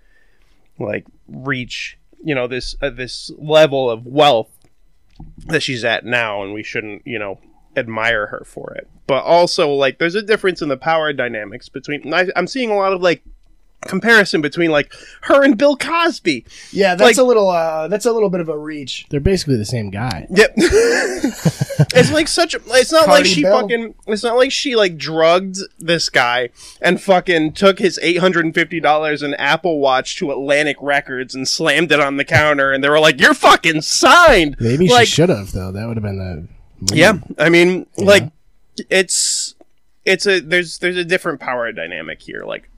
[0.79, 4.51] like reach, you know, this uh, this level of wealth
[5.47, 7.39] that she's at now and we shouldn't, you know,
[7.77, 12.13] admire her for it." But also like there's a difference in the power dynamics between
[12.13, 13.23] I, I'm seeing a lot of like
[13.87, 14.93] comparison between like
[15.23, 16.45] her and Bill Cosby.
[16.71, 19.07] Yeah, that's Like- a little uh that's a little bit of a reach.
[19.11, 20.27] They're basically the same guy.
[20.31, 20.53] Yep.
[20.57, 23.61] it's like such a it's not like she Bill.
[23.61, 29.35] fucking it's not like she like drugged this guy and fucking took his $850 an
[29.35, 33.21] Apple Watch to Atlantic Records and slammed it on the counter and they were like
[33.21, 34.57] you're fucking signed.
[34.61, 35.73] Maybe like, she should have though.
[35.73, 36.49] That would have been the move.
[36.99, 38.31] Yeah, I mean, like
[38.91, 39.55] it's
[40.05, 42.69] it's a there's there's a different power dynamic here, like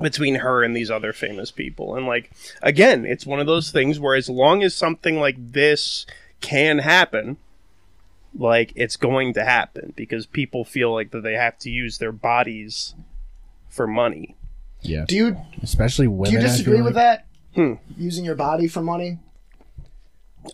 [0.00, 2.30] between her and these other famous people, and like
[2.62, 6.06] again, it's one of those things where as long as something like this
[6.40, 7.36] can happen,
[8.36, 12.12] like it's going to happen because people feel like that they have to use their
[12.12, 12.94] bodies
[13.68, 14.36] for money.
[14.80, 15.04] yeah.
[15.06, 16.30] Do you Especially women.
[16.32, 17.26] do you disagree feel with that?
[17.54, 17.74] Hmm.
[17.98, 19.18] Using your body for money?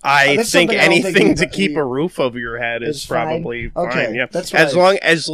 [0.03, 3.05] I that's think something think anything to keep a roof over your head is is
[3.05, 3.27] fine?
[3.43, 4.15] probably Okay, fine.
[4.15, 4.63] Yeah, that's right.
[4.65, 5.31] as long as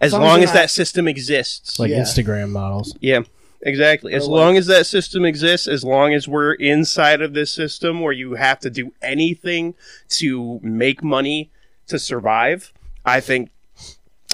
[0.00, 1.78] as long long as as that not- system exists.
[1.78, 2.00] Like Yeah.
[2.00, 2.96] Instagram models.
[3.00, 3.20] Yeah,
[3.62, 4.12] exactly.
[4.14, 8.00] As like- long as that system exists, as long as we're inside of this system
[8.00, 9.74] where you have to do anything
[10.10, 11.50] to make money
[11.88, 12.72] to survive,
[13.04, 13.50] I think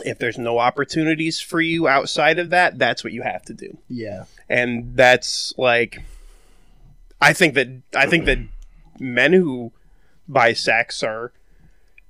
[0.04, 3.76] if there's no opportunities for you outside of that, that's what you have to do.
[3.88, 4.24] Yeah.
[4.48, 6.02] And that's like
[7.20, 8.38] I think that I think that
[8.98, 9.72] men who
[10.28, 11.32] buy sex are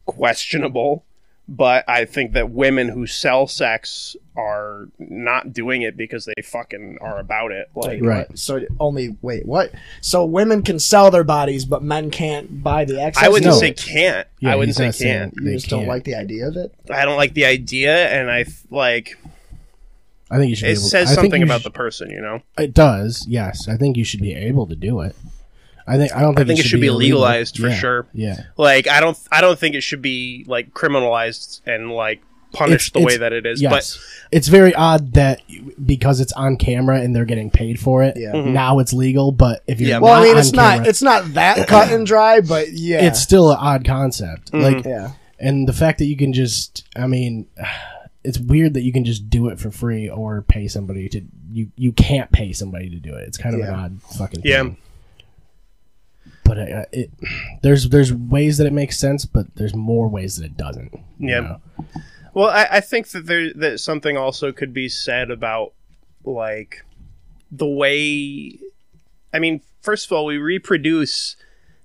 [0.06, 1.04] questionable
[1.54, 6.96] but I think that women who sell sex are not doing it because they fucking
[7.02, 7.68] are about it.
[7.74, 8.26] Like, Right.
[8.38, 9.70] So only wait, what?
[10.00, 13.22] So women can sell their bodies, but men can't buy the excess.
[13.22, 13.58] I wouldn't No.
[13.60, 14.26] say can't.
[14.40, 15.34] Yeah, I wouldn't say can't.
[15.36, 15.88] You they just don't can't.
[15.88, 16.72] like the idea of it.
[16.90, 19.18] I don't like the idea, and I like
[20.30, 20.64] I think you should.
[20.64, 22.08] be it able, says I something about sh- the person.
[22.10, 23.26] You know, It does.
[23.28, 25.14] Yes, I think you should be able to do it.
[25.86, 26.14] I think.
[26.14, 26.48] I don't think.
[26.48, 27.20] think it should be illegal.
[27.20, 28.06] legalized for Yeah, sure.
[28.12, 28.42] Yeah.
[28.56, 29.18] like I don't.
[29.30, 33.32] I don't think it should be like criminalized and like punished It's- the way that
[33.32, 33.62] it is.
[33.62, 33.98] Yes.
[34.30, 35.40] it's very odd that
[35.84, 38.14] because it's on camera and they're getting paid for it.
[38.16, 38.32] Yeah.
[38.32, 38.52] Mm-hmm.
[38.52, 39.98] Now it's legal, but if you're Yeah.
[40.00, 43.20] Well, I mean, on it's not it's not that cut and dry, but yeah, it's
[43.20, 44.52] still an odd concept.
[44.52, 44.62] Mm-hmm.
[44.76, 45.12] Like, yeah.
[45.38, 47.46] and the fact that you can just, I mean,
[48.24, 51.22] it's weird that you can just do it for free or pay somebody to.
[51.54, 53.28] You you can't pay somebody to do it.
[53.28, 54.62] It's kind of an odd fucking Yeah.
[54.62, 54.76] thing.
[56.54, 57.10] But uh, it,
[57.62, 60.92] there's there's ways that it makes sense, but there's more ways that it doesn't.
[61.18, 61.40] you Yeah.
[61.40, 61.60] know?
[62.34, 65.72] Well, I, I think that there that something also could be said about
[66.24, 66.84] like
[67.50, 68.58] the way.
[69.32, 71.36] I mean, first of all, we reproduce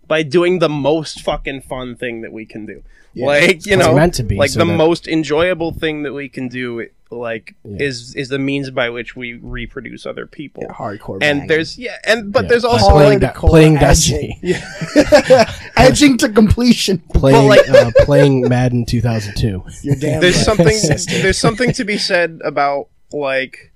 [0.05, 2.83] by doing the most fucking fun thing that we can do.
[3.15, 6.13] Like you It's know, meant to be, like so the that- most enjoyable thing that
[6.13, 6.87] we can do.
[7.09, 7.77] Like Yeah.
[7.87, 10.63] is is the means by which we reproduce other people.
[10.69, 11.15] Hardcore.
[11.21, 11.47] and banging.
[11.47, 12.49] there's yeah, and but Yeah.
[12.49, 14.37] there's Like also playing, like de- playing edging.
[14.41, 14.41] Destiny,
[15.77, 16.99] edging to completion.
[17.13, 19.63] playing like- uh, playing Madden 2002.
[19.83, 20.45] You're damn there's right.
[20.45, 23.71] something there's something to be said about like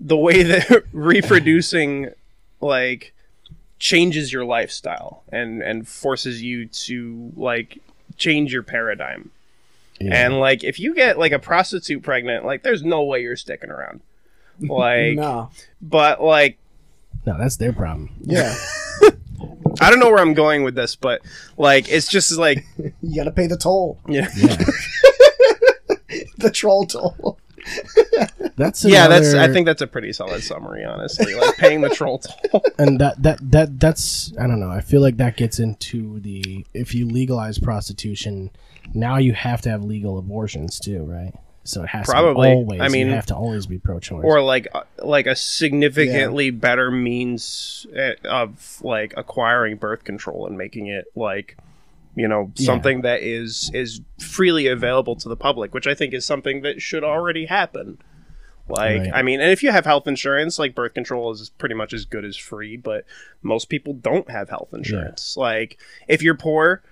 [0.00, 2.10] the way that reproducing
[2.60, 3.12] like
[3.78, 7.78] changes your lifestyle and and forces you to like
[8.16, 9.30] change your paradigm
[10.00, 10.26] Yeah.
[10.26, 13.70] and like if you get like a prostitute pregnant like there's no way you're sticking
[13.70, 14.00] around
[14.60, 15.50] like No.
[15.80, 16.58] but like
[17.26, 18.10] no, that's their problem.
[18.22, 18.54] Yeah.
[19.80, 21.20] i don't know where i'm going with this but
[21.56, 22.64] like it's just like
[23.02, 23.98] You got to pay the toll.
[24.08, 24.56] yeah Yeah.
[26.38, 27.38] The troll toll.
[28.56, 29.34] That's yeah, that's.
[29.34, 31.34] I think that's a pretty solid summary, honestly.
[31.34, 32.62] Like paying the troll toll.
[32.78, 34.70] and that that that that's I don't know.
[34.70, 38.50] I feel like that gets into the if you legalize prostitution,
[38.92, 41.32] now you have to have legal abortions too, right?
[41.66, 42.48] So it has Probably.
[42.48, 42.80] to be always.
[42.82, 44.22] I mean- you have to always be pro-choice.
[44.22, 50.58] or like uh, like a significantly better means uh, of like acquiring birth control and
[50.58, 51.56] making it like
[52.16, 52.66] you know Yeah.
[52.66, 56.80] something that is is freely available to the public which i think is something that
[56.80, 57.98] should already happen
[58.68, 59.10] like Right.
[59.12, 62.04] i mean and if you have health insurance like birth control is pretty much as
[62.04, 63.04] good as free but
[63.42, 66.82] most people don't have health insurance like if you're poor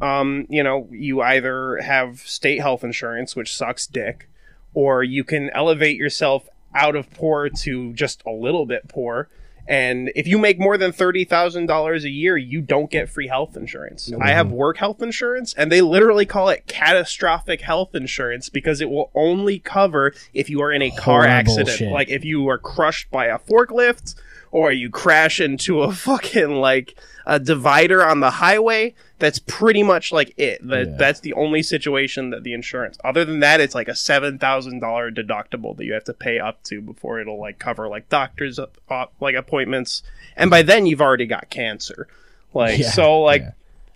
[0.00, 4.28] um, you know, you either have state health insurance, which sucks dick,
[4.74, 9.28] or you can elevate yourself out of poor to just a little bit poor.
[9.66, 13.28] And if you make more than thirty thousand dollars a year, you don't get free
[13.28, 14.10] health insurance.
[14.18, 18.88] I have work health insurance, and they literally call it catastrophic health insurance because it
[18.88, 21.92] will only cover if you are in a car Horrible accident, shit.
[21.92, 24.14] like if you are crushed by a forklift
[24.50, 28.94] or you crash into a fucking like a divider on the highway.
[29.20, 30.66] That's pretty much like it.
[30.68, 30.96] That Yeah.
[30.96, 32.98] that's the only situation that the insurance.
[33.02, 36.38] Other than that, it's like a seven thousand dollar deductible that you have to pay
[36.38, 40.02] up to before it'll like cover like doctors uh, like appointments.
[40.36, 42.06] And by then, you've already got cancer.
[42.54, 43.50] Like Yeah, so, like yeah.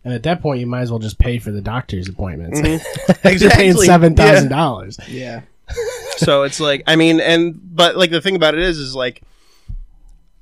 [0.05, 2.61] and at that point, you might as well just pay for the doctor's appointments.
[2.61, 3.29] Mm-hmm.
[3.29, 3.87] You're paying Exactly.
[3.87, 4.99] seven thousand dollars.
[5.09, 5.43] Yeah.
[6.17, 9.23] so it's like I mean, and but like the thing about it is, is like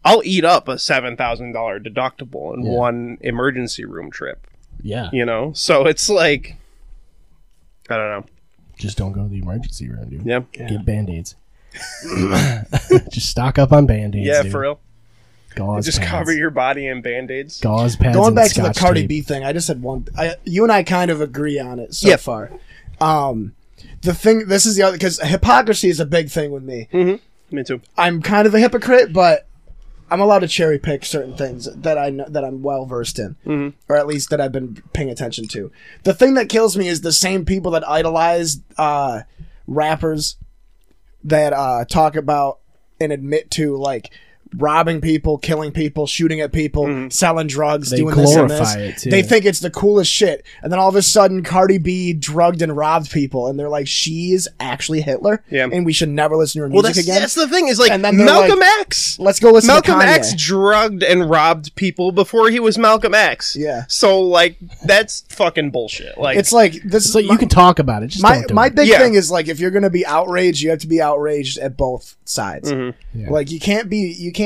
[0.04, 2.72] I'll eat up a seven thousand dollar deductible in Yeah.
[2.72, 4.46] one emergency room trip.
[4.82, 6.56] Yeah, You know, so it's like
[7.88, 8.24] I don't know.
[8.78, 10.24] just don't go to the emergency room, dude.
[10.26, 11.34] Yeah, Get band aids.
[13.10, 14.26] just stock up on band aids.
[14.26, 14.52] yeah, dude.
[14.52, 14.80] for real.
[15.56, 16.10] Gauze Just pads.
[16.10, 17.60] cover your body in band aids.
[17.60, 18.14] gauze pads.
[18.14, 19.08] Going and back to the Cardi tape.
[19.08, 20.06] B thing, I just had one.
[20.16, 22.20] I, you and I kind of agree on it so Yep.
[22.20, 22.52] far.
[23.00, 23.54] Um,
[24.02, 26.88] the thing, this is the other because hypocrisy is a big thing with me.
[27.50, 27.80] Me too.
[27.98, 29.48] I'm kind of a hypocrite, but
[30.10, 33.36] I'm allowed to cherry pick certain things that I know, that I'm well versed in,
[33.88, 35.70] or at least that I've been paying attention to.
[36.02, 39.22] The thing that kills me is the same people that idolize uh,
[39.66, 40.36] rappers
[41.22, 42.58] that uh, talk about
[43.00, 44.10] and admit to like
[44.56, 48.96] robbing people, killing people, shooting at people, selling drugs, They doing this and glorify this.
[48.96, 49.10] it, too.
[49.10, 52.62] They think it's the coolest shit, and then all of a sudden, Cardi B drugged
[52.62, 55.68] and robbed people, and they're like, "She's actually Hitler, Yeah.
[55.72, 57.78] and we should never listen to her Well, music that's, again." that's the thing is
[57.78, 59.18] like And then Malcolm like, X.
[59.18, 60.16] Let's go listen to Malcolm to Kanye.
[60.18, 63.54] X drugged and robbed people before he was Malcolm X.
[63.56, 63.84] Yeah.
[63.88, 66.18] So like that's fucking bullshit.
[66.18, 67.12] Like It's like this.
[67.12, 68.08] So is you can talk about it.
[68.08, 68.74] Just my don't do my it.
[68.74, 68.98] big Yeah.
[68.98, 72.16] thing is like if you're gonna be outraged, you have to be outraged at both
[72.24, 72.72] sides.
[72.72, 73.20] Mm-hmm.
[73.20, 73.30] Yeah.
[73.30, 74.39] Like you can't be you can't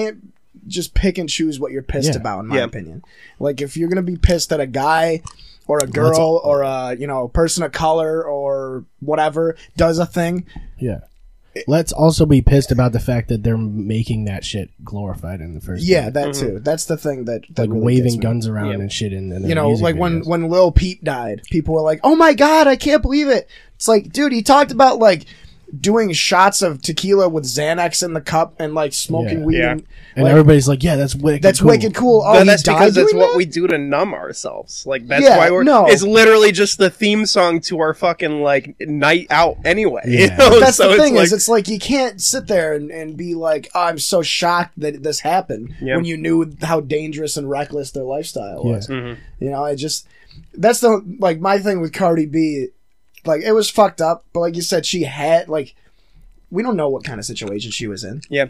[0.66, 2.20] just pick and choose what you're pissed Yeah.
[2.20, 2.40] about.
[2.40, 2.64] In my Yeah.
[2.64, 3.02] opinion,
[3.38, 5.20] like if you're gonna be pissed at a guy
[5.66, 10.44] or a girl or a you know person of color or whatever does a thing,
[10.78, 11.00] Yeah.
[11.68, 15.60] Let's also be pissed about the fact that they're making that shit glorified in the
[15.60, 15.84] first.
[15.84, 16.14] yeah, place.
[16.14, 16.46] that mm-hmm.
[16.56, 16.58] too.
[16.58, 18.22] That's the thing that, that like really waving gets me.
[18.22, 18.74] guns around Yeah.
[18.80, 21.74] and shit in, in you their know, music like when when Lil Peep died, people
[21.74, 24.98] were like, "Oh my god, I can't believe it!" It's like, dude, he talked about
[24.98, 25.26] like
[25.80, 29.44] doing shots of tequila with Xanax in the cup and like smoking Yeah.
[29.44, 29.58] weed.
[29.58, 29.70] Yeah.
[29.72, 31.42] And, and like, everybody's like, yeah, that's wicked.
[31.42, 31.68] that's cool.
[31.70, 32.22] wicked cool.
[32.24, 33.36] Oh, But he that's died because that's doing what that?
[33.36, 34.86] we do to numb ourselves.
[34.86, 35.86] Like that's Yeah, why we're no.
[35.86, 40.02] it's literally just the theme song to our fucking like night out anyway.
[40.06, 40.36] You Yeah.
[40.36, 40.60] know?
[40.60, 43.16] That's so the thing it's is, like, it's like you can't sit there and, and
[43.16, 45.96] be like, oh, "I'm so shocked that this happened," Yeah.
[45.96, 48.72] when you knew how dangerous and reckless their lifestyle Yeah.
[48.72, 48.88] was.
[48.88, 49.20] Mm-hmm.
[49.44, 50.06] You know, I just
[50.56, 52.68] that's the like my thing with Cardi B.
[53.24, 55.74] Like it was fucked up, but like you said, she had like
[56.50, 58.22] we don't know what kind of situation she was in.
[58.28, 58.46] yeah.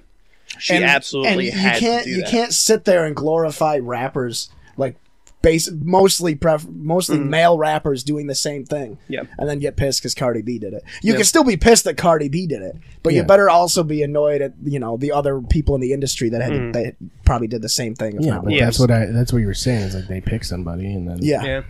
[0.59, 2.31] She And- absolutely and had you can't to do you that.
[2.31, 4.97] can't sit there and glorify rappers like
[5.41, 9.13] base mostly pref- mostly male rappers doing the same thing Mm-hmm.
[9.13, 9.23] Yeah.
[9.39, 11.17] and then get pissed because cardi b did it you Yeah.
[11.17, 14.43] can still be pissed that cardi b did it but you better also be annoyed
[14.43, 16.73] at you know the other people in the industry that had Mm-hmm.
[16.73, 18.61] that probably did the same thing if Yeah, not but worse.
[18.61, 19.07] that's what I.
[19.07, 19.81] That's what you were saying.
[19.83, 21.63] Is like they pick somebody and then yeah Yeah.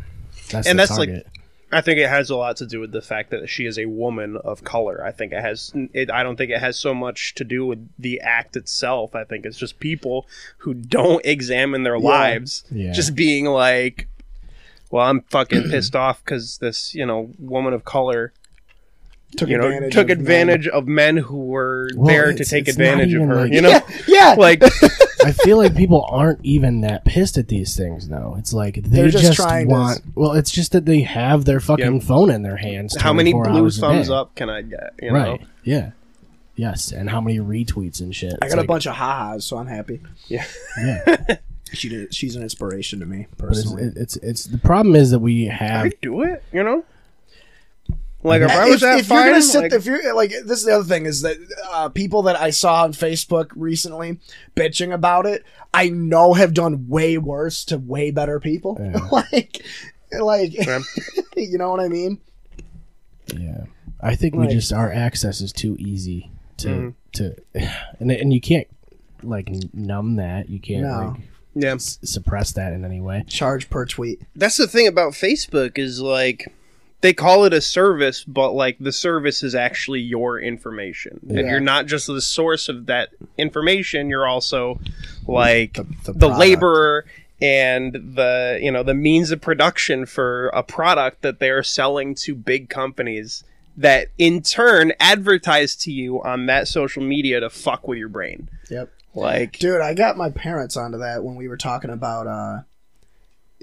[0.50, 1.26] that's And the that's like- target.
[1.72, 3.86] I think it has a lot to do with the fact that she is a
[3.86, 5.04] woman of color.
[5.04, 5.72] I think it has.
[5.92, 9.14] It, I don't think it has so much to do with the act itself.
[9.14, 10.26] I think it's just people
[10.58, 12.92] who don't examine their lives, Yeah.
[12.92, 14.06] just being like,
[14.90, 18.32] "Well, I'm fucking pissed off because this, you know, woman of color,
[19.36, 20.20] took you know, advantage took of men.
[20.20, 23.68] advantage of men who were Well, there to take advantage of her." like- you know,
[23.70, 24.62] yeah yeah like
[25.24, 28.36] I feel like people aren't even that pissed at these things, though.
[28.38, 30.00] It's like they They're just just, trying to- want.
[30.14, 32.00] Well, it's just that they have their fucking Yeah.
[32.06, 32.96] phone in their hands.
[33.00, 34.14] how many 24 blue hours a thumbs day.
[34.14, 34.94] up can I get?
[35.00, 35.18] You know?
[35.18, 35.40] Right.
[35.64, 35.90] Yeah.
[36.56, 38.34] Yes, and how many retweets and shit.
[38.40, 40.44] i It's got like- a bunch of ha-has so i'm happy Yeah.
[40.80, 41.36] Yeah,
[41.72, 45.10] she did, she's an inspiration to me but it's, personally it's it's the problem is
[45.10, 46.44] that we I have do it.
[46.52, 46.84] You know.
[48.24, 50.58] Like if I if, was that if you're gonna sit, like, if you're like, this
[50.58, 51.36] is the other thing is that
[51.70, 54.18] uh, people that I saw on Facebook recently
[54.56, 55.44] bitching about it,
[55.74, 58.78] I know have done way worse to way better people.
[59.12, 59.62] like,
[60.18, 60.80] like, Yeah.
[61.36, 62.18] you know what I mean?
[63.34, 63.64] Yeah,
[64.00, 66.88] I think we just our access is too easy to Mm-hmm.
[67.12, 67.36] to,
[68.00, 68.68] and and you can't
[69.22, 70.48] like numb that.
[70.48, 70.90] You can't No.
[71.16, 71.20] like
[71.54, 71.74] yeah.
[71.74, 73.24] s- suppress that in any way.
[73.26, 74.22] Charge per tweet.
[74.34, 76.52] That's the thing about Facebook is like
[77.04, 81.60] they call it a service, but like the service is actually your information, and you're
[81.60, 84.08] not just the source of that information.
[84.08, 84.80] You're also
[85.28, 87.04] like The- the, the laborer
[87.42, 92.34] and the you know the means of production for a product that they're selling to
[92.34, 93.44] big companies
[93.76, 98.48] that in turn advertise to you on that social media to fuck with your brain.
[98.70, 98.90] Yep.
[99.14, 102.62] Like Dude, I got my parents onto that when we were talking about uh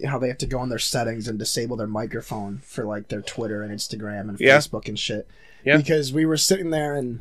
[0.05, 3.21] how they have to go in their settings and disable their microphone for like their
[3.21, 4.57] Twitter and Instagram and Yeah.
[4.57, 5.27] Facebook and shit.
[5.63, 5.77] Yeah.
[5.77, 7.19] Because we were sitting there and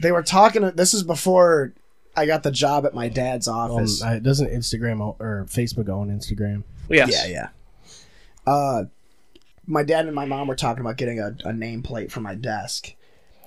[0.00, 1.72] they were talking this is before
[2.16, 4.02] I got the job at my dad's Um, office.
[4.02, 6.62] I, doesn't Instagram or Facebook own Instagram?
[6.88, 7.26] yes, Yeah,
[8.46, 8.52] yeah.
[8.52, 8.84] Uh,
[9.66, 12.94] my dad and my mom were talking about getting a, a nameplate for my desk.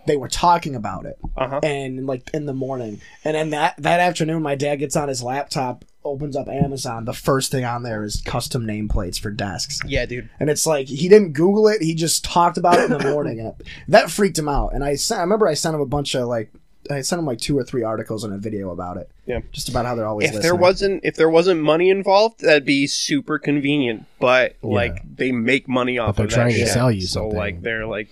[0.06, 1.60] They were talking about it, Uh-huh.
[1.64, 5.24] and like in the morning, and then that that afternoon, my dad gets on his
[5.24, 7.06] laptop, opens up Amazon.
[7.06, 10.30] The first thing on there is custom nameplates for desks, yeah, dude.
[10.40, 13.40] and it's like he didn't Google it; he just talked about it in the morning,
[13.40, 14.74] and it, that freaked him out.
[14.74, 16.52] And I sent, I remember I sent him a bunch of like.
[16.92, 19.10] I sent him like two or three articles and a video about it.
[19.26, 19.40] Yeah.
[19.54, 20.42] Just about how they're always if listening.
[20.50, 24.06] there wasn't if there wasn't money involved, that'd be super convenient.
[24.20, 26.18] But like they make money off of it.
[26.18, 26.68] they're of that trying to shit.
[26.68, 27.38] sell you so something.
[27.38, 28.10] like they're like,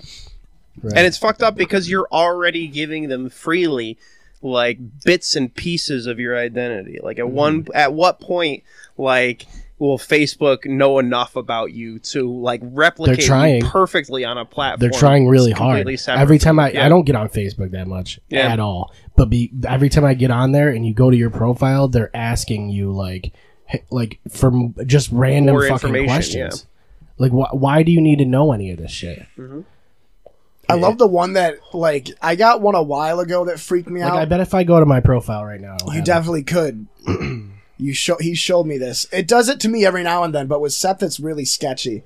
[0.82, 0.94] Right.
[0.96, 3.98] and it's fucked up because you're already giving them freely
[4.42, 7.00] like bits and pieces of your identity.
[7.02, 7.72] Like at one Mm-hmm.
[7.76, 8.64] at what point
[8.98, 9.46] like
[9.80, 13.62] will Facebook know enough about you to like replicate you trying.
[13.64, 14.80] perfectly on a platform?
[14.80, 15.88] They're trying really hard.
[15.98, 16.72] separate Every time I?
[16.72, 16.86] Yeah.
[16.86, 18.52] I don't get on Facebook that much Yeah.
[18.54, 18.94] at all.
[19.16, 22.16] But be every time I get on there and you go to your profile, they're
[22.16, 23.34] asking you like
[23.89, 26.68] like from just random More fucking questions.
[27.18, 29.26] Like wh- why do you need to know any of this shit?
[30.72, 34.02] I love the one that like I got one a while ago that freaked me
[34.02, 34.18] Like out.
[34.20, 36.06] I bet if I go to my profile right now, I'll You have it.
[36.06, 36.88] definitely could.
[37.78, 39.06] you show he showed me this.
[39.12, 42.04] It does it to me every now and then, but with Seth, it's really sketchy.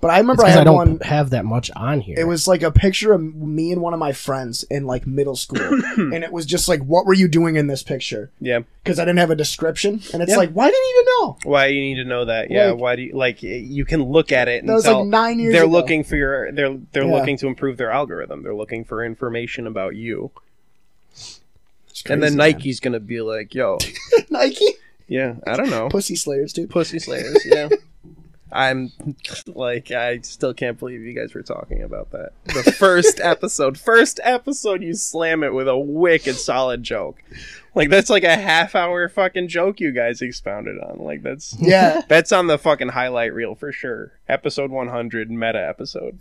[0.00, 0.98] But I remember I because I had don't one.
[1.00, 2.14] have that much on here.
[2.18, 5.36] It was like a picture of me and one of my friends in like middle
[5.36, 5.60] school,
[5.96, 8.60] and it was just like, "What were you doing in this picture?" yeah.
[8.82, 10.38] Because I didn't have a description, and it's Yeah.
[10.38, 11.38] like, why did you need to know?
[11.44, 12.50] Why you need to know that?
[12.50, 12.70] Yeah.
[12.70, 13.42] Like- why do you like?
[13.42, 15.72] You can look at it and That was, tell like, nine years they're ago.
[15.72, 16.50] looking for your.
[16.50, 17.12] They're they're Yeah.
[17.14, 18.42] looking to improve their algorithm.
[18.42, 20.30] They're looking for information about you.
[21.90, 22.52] It's and then crazy, man.
[22.52, 23.76] Nike's gonna be like, "Yo,
[24.30, 24.64] Nike,
[25.08, 26.70] yeah, I don't know, pussy slayers, dude.
[26.70, 27.68] pussy slayers." Yeah.
[28.52, 28.92] I'm
[29.46, 32.32] like, I still can't believe you guys were talking about that.
[32.46, 37.22] The first episode, first episode, you slam it with a wicked solid joke.
[37.74, 40.98] Like that's like a half hour fucking joke you guys expounded on.
[40.98, 44.12] Like that's Yeah, That's on the fucking highlight reel for sure.
[44.28, 46.20] Episode 100 meta episode.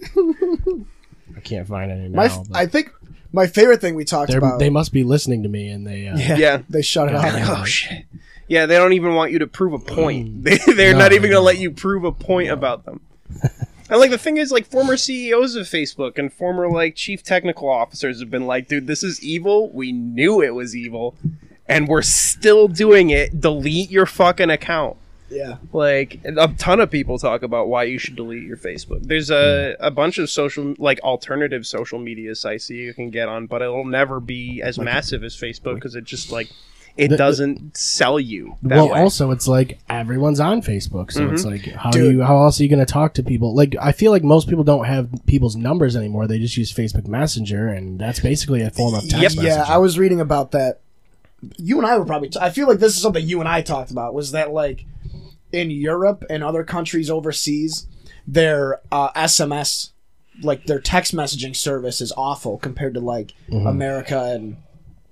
[1.36, 2.18] I can't find any now.
[2.18, 2.92] my f- but I think
[3.32, 4.60] my favorite thing we talked they're- about.
[4.60, 6.62] they must be listening to me, and they uh, yeah, Yeah.
[6.70, 7.52] they shut it Yeah.
[7.52, 7.60] off.
[7.62, 8.06] Oh shit.
[8.50, 10.44] Yeah, they don't even want you to prove a point.
[10.44, 10.44] Mm.
[10.66, 11.38] They, they're No, not even no.
[11.38, 13.00] gonna let you prove a point about them.
[13.90, 17.70] and like the thing is, like former CEOs of Facebook and former like chief technical
[17.70, 19.72] officers have been like, dude, this is evil.
[19.72, 21.16] We knew it was evil,
[21.68, 23.40] and we're still doing it.
[23.40, 24.98] Delete your fucking account.
[25.30, 29.30] Yeah, like a ton of people talk about why you should delete your facebook there's
[29.30, 29.76] a, mm.
[29.80, 33.62] a bunch of social like alternative social media sites that you can get on but
[33.62, 36.50] it'll never be as massive as facebook because it just like
[37.00, 39.00] it The- the- doesn't sell you that well, way.
[39.00, 41.50] also it's like everyone's on Facebook, so it's Mm-hmm.
[41.52, 42.16] like how Dude.
[42.16, 43.56] you how else are you going to talk to people?
[43.56, 47.08] Like I feel like most people don't have people's numbers anymore; they just use Facebook
[47.08, 49.64] Messenger, and that's basically a form of text yeah.
[49.68, 50.82] I was reading about that.
[51.58, 52.30] You and I were probably.
[52.30, 54.14] T- I feel like this is something you and I talked about.
[54.14, 54.86] Was that like
[55.54, 57.88] in Europe and other countries overseas,
[58.28, 59.92] their uh, SMS,
[60.42, 63.68] like their text messaging service, is awful compared to like Mm-hmm.
[63.68, 64.58] America and.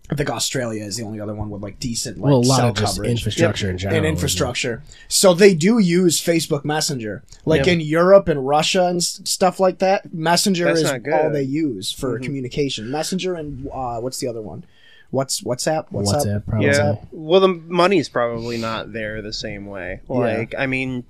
[0.09, 2.57] I think Australia is the only other one with like decent like well, a lot
[2.57, 3.11] cell of just coverage.
[3.11, 3.97] infrastructure in general.
[3.97, 4.81] and infrastructure.
[5.09, 7.23] So they do use Facebook Messenger.
[7.45, 7.73] Like Yeah.
[7.73, 11.13] in Europe and Russia and s- stuff like that, Messenger That's is not good.
[11.13, 11.25] Mm-hmm.
[11.25, 12.89] all they use for communication.
[12.89, 14.63] Messenger and uh, what's the other one?
[15.09, 15.85] What's WhatsApp?
[15.89, 16.67] What's WhatsApp, probably.
[16.67, 21.05] yeah well the money's probably not there the same way like i mean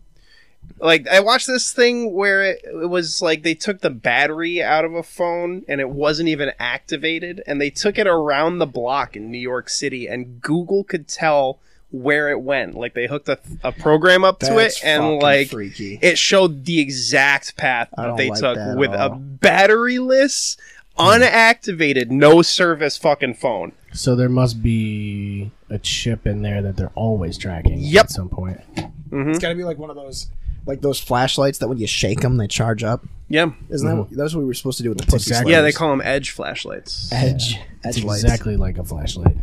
[0.79, 4.85] like i watched this thing where it, it was like they took the battery out
[4.85, 9.15] of a phone and it wasn't even activated and they took it around the block
[9.15, 11.59] in new york city and google could tell
[11.89, 12.75] where it went.
[12.75, 15.97] Like they hooked a, a program up to it, and like freaky.
[16.01, 19.17] it showed the exact path that they like took that at with a all.
[19.39, 20.57] batteryless,
[20.99, 23.71] unactivated, no service fucking phone.
[23.93, 28.03] So there must be a chip in there that they're always tracking Yep.
[28.05, 28.59] at some point.
[28.75, 29.29] Mm-hmm.
[29.29, 30.27] It's got to be like one of those,
[30.67, 33.05] like those flashlights that when you shake them, they charge up.
[33.29, 33.99] Yeah, Isn't that mm-hmm.
[34.01, 35.61] what, that's what we were supposed to do with the pussy exactly- yeah.
[35.61, 37.11] They call them edge flashlights.
[37.11, 38.23] edge It's edge lights.
[38.23, 39.35] exactly like a flashlight.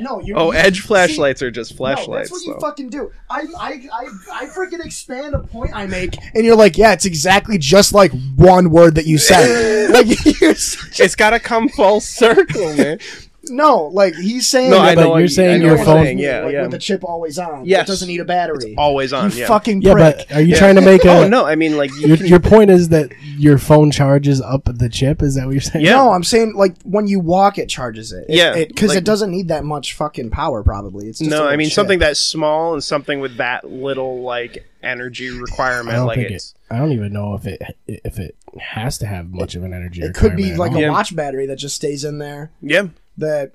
[0.00, 2.30] No, you Oh, you- edge see, flashlights are just No, flashlights.
[2.30, 2.60] that's what you though.
[2.60, 3.10] fucking do.
[3.30, 7.04] I, I, I, I freaking expand a point I make, and you're like, yeah, it's
[7.06, 9.90] exactly just like one word that you said.
[9.92, 10.06] like,
[10.40, 12.98] you're such- it's got to come full circle, man.
[13.50, 14.70] no, like he's saying.
[14.70, 15.16] No, I but know.
[15.16, 16.62] you're saying your phone- saying, Yeah, like, yeah.
[16.62, 17.64] with the chip always on.
[17.64, 17.88] Yes.
[17.88, 18.74] it doesn't need a battery.
[18.76, 19.30] Always on.
[19.30, 19.46] you yeah.
[19.46, 21.24] fucking Yeah, but are you trying to make oh, a?
[21.24, 24.40] Oh no, I mean like you Your, can- your point is that your phone charges
[24.40, 25.22] up the chip.
[25.22, 25.84] Is that what you're saying?
[25.84, 25.92] Yeah.
[25.92, 28.26] No, I'm saying like when you walk, it charges it.
[28.28, 30.62] It- Yeah, it because like- it doesn't need that much fucking power.
[30.62, 31.74] Probably it's just no, I mean chip.
[31.74, 35.96] something that small and something with that little like energy I requirement.
[35.96, 36.74] don't Like think it's it.
[36.74, 40.02] I don't even know if it if it has to have much of an energy.
[40.02, 42.50] It could be like a watch battery that just stays in there.
[42.60, 42.88] yeah,
[43.18, 43.52] That,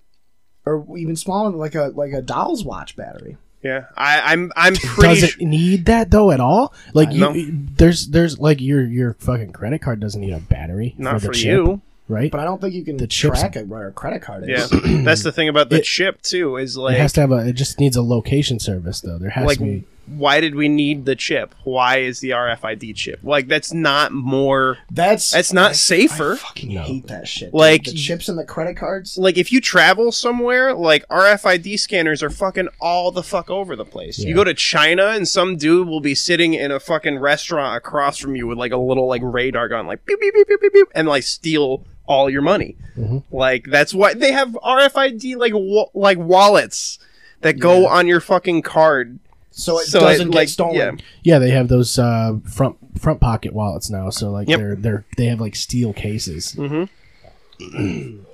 [0.66, 3.38] or even smaller, like a like a doll's watch battery.
[3.64, 3.86] yeah.
[3.98, 5.22] I, I'm I'm pretty.
[5.22, 6.74] Does it su- need that though at all?
[6.94, 7.34] Like you, No.
[7.36, 11.34] there's there's like your your fucking credit card doesn't need a battery not for, for
[11.34, 11.82] chip, you.
[12.08, 12.32] right?
[12.32, 14.72] But I don't think you can The track it where a credit card is.
[14.72, 16.58] Yeah, that's the thing about the It- chip too.
[16.58, 17.48] Is like it has to have a.
[17.48, 19.18] It just needs a location service though.
[19.18, 19.84] There has like to be.
[20.06, 21.56] Why did we need the chip?
[21.64, 23.20] Why is the RFID chip?
[23.24, 24.78] Like that's not more.
[24.92, 26.36] That's That's not I safer.
[26.36, 27.52] fucking hate that shit.
[27.52, 27.60] dude.
[27.60, 29.18] Like- the chips and the credit cards.
[29.18, 33.86] Like if you travel somewhere, like RFID scanners are fucking all the fuck over the
[33.86, 34.20] place.
[34.20, 38.18] You go to China and some dude will be sitting in a fucking restaurant across
[38.18, 40.74] from you with like a little like radar gun, like beep beep beep beep beep,
[40.74, 42.76] beep and like steal all your money.
[42.98, 43.20] Mm-hmm.
[43.36, 47.00] Like that's why they have RFID like wa- like wallets
[47.42, 49.20] that go on your fucking card.
[49.56, 50.76] So it So doesn't it, get like, stolen.
[50.76, 50.92] yeah.
[51.24, 54.10] Yeah, they have those uh, front front pocket wallets now.
[54.10, 54.60] So like Yep.
[54.60, 56.56] they're they're they have like steel cases.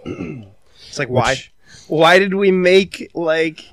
[0.05, 1.35] It's like why?
[1.87, 3.65] Why did we make like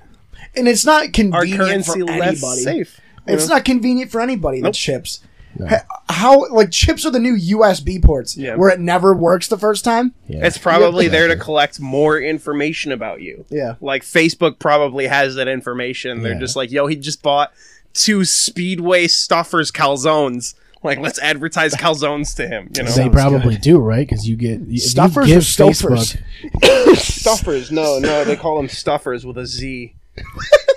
[0.55, 2.63] And it's not our convenient currency for less anybody.
[2.63, 3.01] safe?
[3.27, 3.55] It's know?
[3.55, 4.59] not convenient for anybody.
[4.59, 4.75] The Nope.
[4.75, 5.21] chips.
[5.69, 8.57] Ha- How like chips are the new USB ports Yeah.
[8.57, 10.15] where it never works the first time.
[10.29, 10.47] Yeah.
[10.47, 13.45] It's probably there to collect more information about you.
[13.49, 13.75] Yeah.
[13.81, 16.23] Like Facebook probably has that information.
[16.23, 17.53] They're just like, yo, he just bought
[17.95, 20.55] two Speedway Stuffers calzones.
[20.83, 22.71] Like, let's advertise calzones to him.
[22.77, 24.07] You know, they probably do, right?
[24.07, 26.17] Because you get if you Stuffers give or Stoufers?
[26.97, 27.71] stuffers.
[27.73, 29.95] No, no, they call them stuffers with a Z.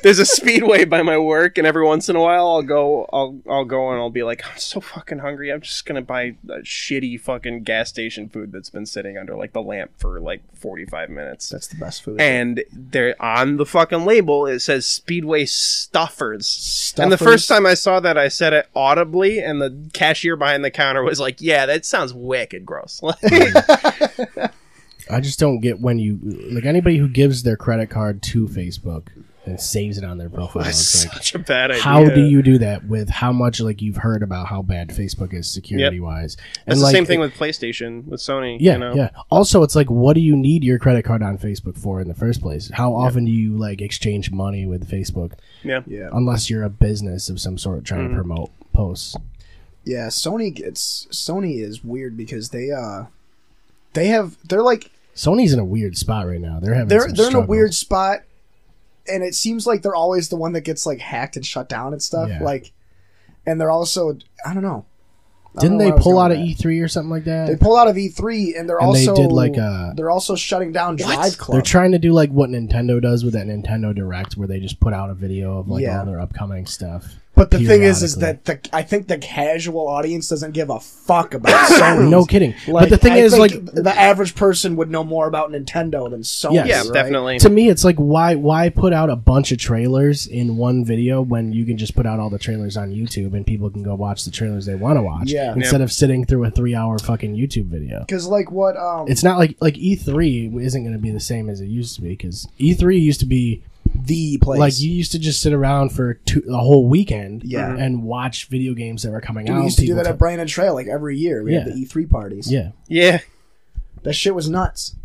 [0.01, 3.37] There's a Speedway by my work, and every once in a while, I'll go, I'll,
[3.49, 5.51] I'll go, and I'll be like, I'm so fucking hungry.
[5.51, 9.51] I'm just gonna buy a shitty fucking gas station food that's been sitting under like
[9.51, 11.49] the lamp for like 45 minutes.
[11.49, 12.21] That's the best food.
[12.21, 16.93] and they're on the fucking label it says speedway stuffers.
[16.97, 20.63] and the first time i saw that i said it audibly and the cashier behind
[20.63, 24.51] the counter was like yeah that sounds wicked gross mm.
[25.11, 26.19] I just don't get when you
[26.51, 29.07] like anybody who gives their credit card to Facebook
[29.45, 30.63] and saves it on their profile.
[30.63, 33.81] that's like, such a bad idea how do you do that with how much like
[33.81, 36.37] you've heard about how bad Facebook is security wise?
[36.67, 38.93] it's the like, same thing it- with playstation with sony yeah, you know?
[38.93, 39.09] yeah.
[39.31, 42.13] Also, it's like, what do you need your credit card on Facebook for in the
[42.13, 42.69] first place?
[42.73, 45.33] How often do you like exchange money with Facebook?
[45.63, 48.15] yeah yeah, Unless you're a business of some sort trying Mm-hmm.
[48.17, 49.15] to promote posts.
[49.85, 50.07] yeah.
[50.07, 53.05] Sony gets Sony is weird because they uh
[53.93, 56.59] they have they're like Sony's in a weird spot right now.
[56.61, 58.19] They're having they're some they're in a weird spot,
[59.09, 61.93] and it seems like they're always the one that gets like hacked and shut down
[61.93, 62.29] and stuff.
[62.29, 62.43] Yeah.
[62.43, 62.71] Like,
[63.45, 64.85] and they're also I don't know.
[65.55, 66.37] I don't Didn't know they where I was pull out of.
[66.37, 67.47] E3 or something like that?
[67.47, 70.35] They pull out of E3, and they're And they also did, like, a- they're also
[70.35, 71.55] shutting down Drive Club.
[71.55, 74.79] They're trying to do like what Nintendo does with that Nintendo Direct, where they just
[74.79, 75.99] put out a video of like Yeah.
[76.01, 77.15] all their upcoming stuff.
[77.39, 80.79] But the thing is, is that the I think the casual audience doesn't give a
[80.79, 82.09] fuck about Sony.
[82.09, 82.53] no kidding.
[82.67, 86.09] Like, but the thing I is, like, the average person would know more about Nintendo
[86.09, 86.55] than Sony.
[86.55, 86.67] Yes.
[86.67, 86.93] yeah right?
[86.93, 90.83] definitely to me, it's like why why put out a bunch of trailers in one
[90.83, 93.83] video when you can just put out all the trailers on YouTube and people can
[93.83, 95.53] go watch the trailers they want to watch Yeah.
[95.53, 98.01] instead of sitting through a three hour fucking YouTube video.
[98.01, 101.49] Because like what um It's not like like E3 isn't going to be the same
[101.49, 103.63] as it used to be because E3 used to be
[104.05, 104.59] the place.
[104.59, 107.75] like you used to just sit around for two, a whole weekend Yeah.
[107.75, 109.59] and watch video games that were coming Dude, out.
[109.59, 111.43] we used to do that ta- at Brandon Trail like every year.
[111.43, 112.51] We had the E3 parties.
[112.51, 112.71] yeah.
[112.87, 113.19] yeah
[114.03, 114.95] That shit was nuts.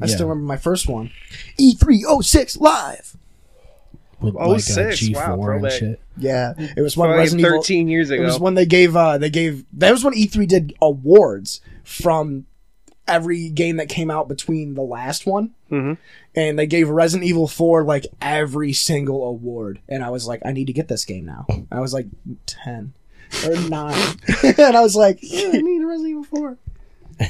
[0.00, 0.14] I Yeah.
[0.14, 1.10] still remember my first one.
[1.58, 3.16] E306 live.
[4.20, 5.00] with Oh, like six.
[5.00, 5.72] G4 Wow, and throwback.
[5.72, 6.00] shit.
[6.16, 7.60] Yeah, it was when Fucking Resident Evil.
[7.62, 8.22] 13 years ago.
[8.22, 12.46] It was when they gave uh they gave that was when E3 did awards from
[13.08, 15.96] every game that came out between the last one, Mhm.
[16.34, 20.52] and they gave Resident Evil Four like every single award, and I was like, I
[20.52, 21.46] need to get this game now.
[21.70, 22.06] I was like
[22.46, 22.92] ten
[23.46, 26.58] or nine, and I was like, yeah, I need a Resident Evil Four.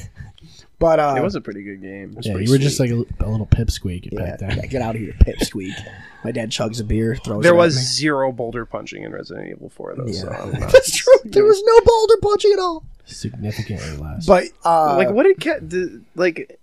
[0.78, 2.18] But uh, It was a pretty good game.
[2.20, 4.58] Yeah, you were just like a, a little pipsqueak yeah, back then.
[4.58, 5.72] yeah, get out of here, pipsqueak.
[6.26, 7.42] My dad chugs a beer, throws.
[7.42, 7.82] there it at was me.
[7.82, 10.10] zero boulder punching in Resident Evil 4 though.
[10.12, 10.42] So Yeah.
[10.42, 11.14] I'm not- That's true.
[11.24, 12.84] There was no boulder punching at all.
[13.04, 14.26] Significantly less.
[14.26, 16.58] But uh, like what did Cap did, like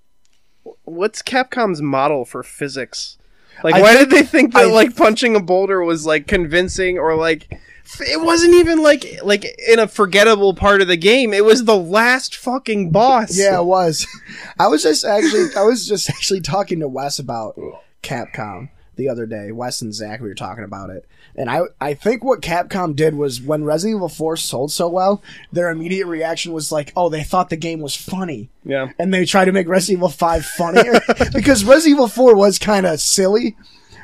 [0.83, 3.17] what's Capcom's model for physics?
[3.63, 6.97] Like I why did they think that I- like punching a boulder was like convincing
[6.99, 7.47] or like
[7.85, 11.33] f- it wasn't even like like in a forgettable part of the game.
[11.33, 13.37] It was the last fucking boss.
[13.37, 14.05] Yeah, it was.
[14.59, 17.57] I was just actually, I was just actually talking to Wes about
[18.01, 19.51] Capcom the other day.
[19.51, 23.15] Wes and Zach, we were talking about it, and I, I think what Capcom did
[23.15, 25.21] was when Resident Evil 4 sold so well,
[25.51, 28.89] their immediate reaction was like, "Oh, they thought the game was funny." Yeah.
[28.99, 30.93] and they tried to make Resident Evil 5 funnier
[31.33, 33.57] because Resident Evil 4 was kind of silly,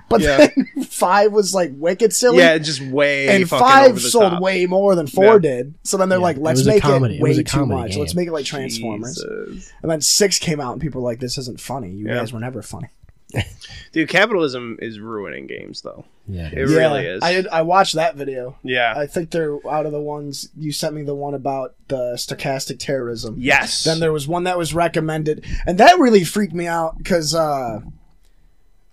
[0.09, 0.47] but Yeah.
[0.47, 2.39] then 5 was like wicked silly.
[2.39, 4.41] Yeah, just way and five over the sold top.
[4.41, 5.37] way more than four Yeah.
[5.39, 5.73] did.
[5.83, 7.15] So then they're like, let's was a make comedy.
[7.15, 7.91] it It way a too much.
[7.91, 7.99] game.
[7.99, 9.15] Let's make it like Transformers.
[9.15, 9.71] Jesus.
[9.81, 11.91] And then six came out, and people were like, "This isn't funny.
[11.91, 12.15] You Yeah.
[12.15, 12.87] guys were never funny."
[13.91, 16.05] Dude, capitalism is ruining games though.
[16.27, 17.23] yeah, It really is.
[17.23, 17.47] I did.
[17.47, 18.57] I watched that video.
[18.63, 18.93] yeah.
[18.95, 21.01] I think they're out of the ones you sent me.
[21.03, 23.35] The one about the stochastic terrorism.
[23.39, 23.83] yes.
[23.83, 27.81] Then there was one that was recommended, and that really freaked me out because, uh,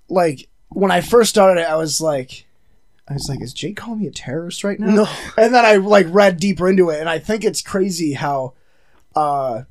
[0.08, 2.46] like, when I first started it, I was like,
[3.08, 4.94] I was like, is Jake calling me a terrorist right now?
[4.94, 5.08] No.
[5.36, 8.54] And then I like read deeper into it, and I think it's crazy how,
[9.14, 9.62] uh,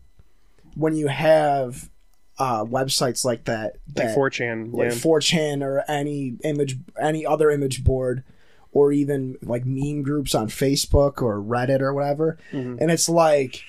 [0.75, 1.89] when you have
[2.37, 4.73] uh websites like that, like 4chan.
[4.73, 4.97] like yeah.
[4.97, 8.23] 4chan or any image, any other image board,
[8.71, 12.37] or even like meme groups on Facebook or Reddit or whatever.
[12.51, 12.77] Mm-hmm.
[12.81, 13.63] And it's like,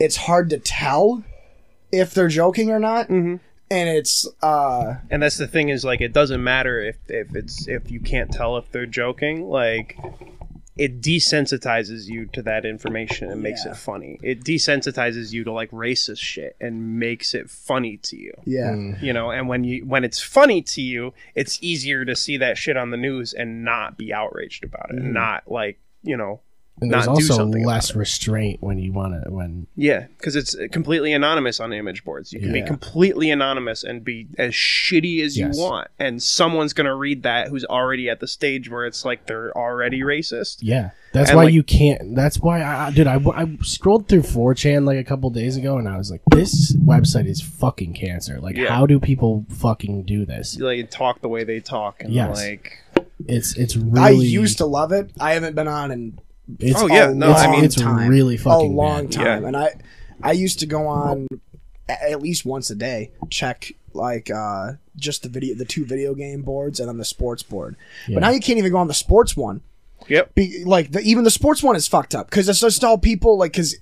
[0.00, 1.22] it's hard to tell
[1.92, 3.08] if they're joking or not.
[3.08, 3.38] Mhm.
[3.72, 7.68] And it's, uh, and that's the thing is like it doesn't matter if if it's
[7.68, 9.96] if you can't tell if they're joking like
[10.80, 13.72] it desensitizes you to that information and makes Yeah.
[13.72, 18.32] it funny it desensitizes you to like racist shit and makes it funny to you
[18.44, 18.70] yeah.
[18.72, 19.02] Mm.
[19.02, 22.56] you know and when you when it's funny to you it's easier to see that
[22.56, 26.40] shit on the news and not be outraged about it and not like you know
[26.80, 30.36] and there's not do also something less restraint when you want to when yeah because
[30.36, 35.22] it's completely anonymous on image boards you can be completely anonymous and be as shitty
[35.22, 35.56] as Yes.
[35.56, 39.26] you want and someone's gonna read that who's already at the stage where it's like
[39.26, 40.90] they're already racist yeah.
[41.12, 42.14] That's And, why like- you can't.
[42.14, 43.08] That's why I, I dude.
[43.08, 46.72] I, I scrolled through 4chan like a couple days ago, and I was like, this
[46.76, 48.38] website is fucking cancer.
[48.38, 48.68] Like, Yeah.
[48.72, 50.56] how do people fucking do this?
[50.60, 52.38] like talk the way they talk and Yes.
[52.40, 52.78] like
[53.26, 54.00] It's it's really.
[54.00, 55.10] I used to love it.
[55.18, 56.18] I haven't been on in
[56.58, 58.08] It's, Oh, yeah, a no, it's, I mean- it's time.
[58.08, 59.12] really fucking a long bad.
[59.12, 59.46] time, Yeah.
[59.48, 59.74] and I
[60.22, 61.26] I used to go on
[61.88, 66.42] at least once a day, check like uh just the video, the two video game
[66.42, 67.76] boards, and then the sports board.
[68.08, 68.14] Yeah.
[68.16, 69.62] But now you can't even go on the sports one.
[70.08, 72.98] yep Be, like the, even the sports one is fucked up because it's just all
[72.98, 73.76] people like because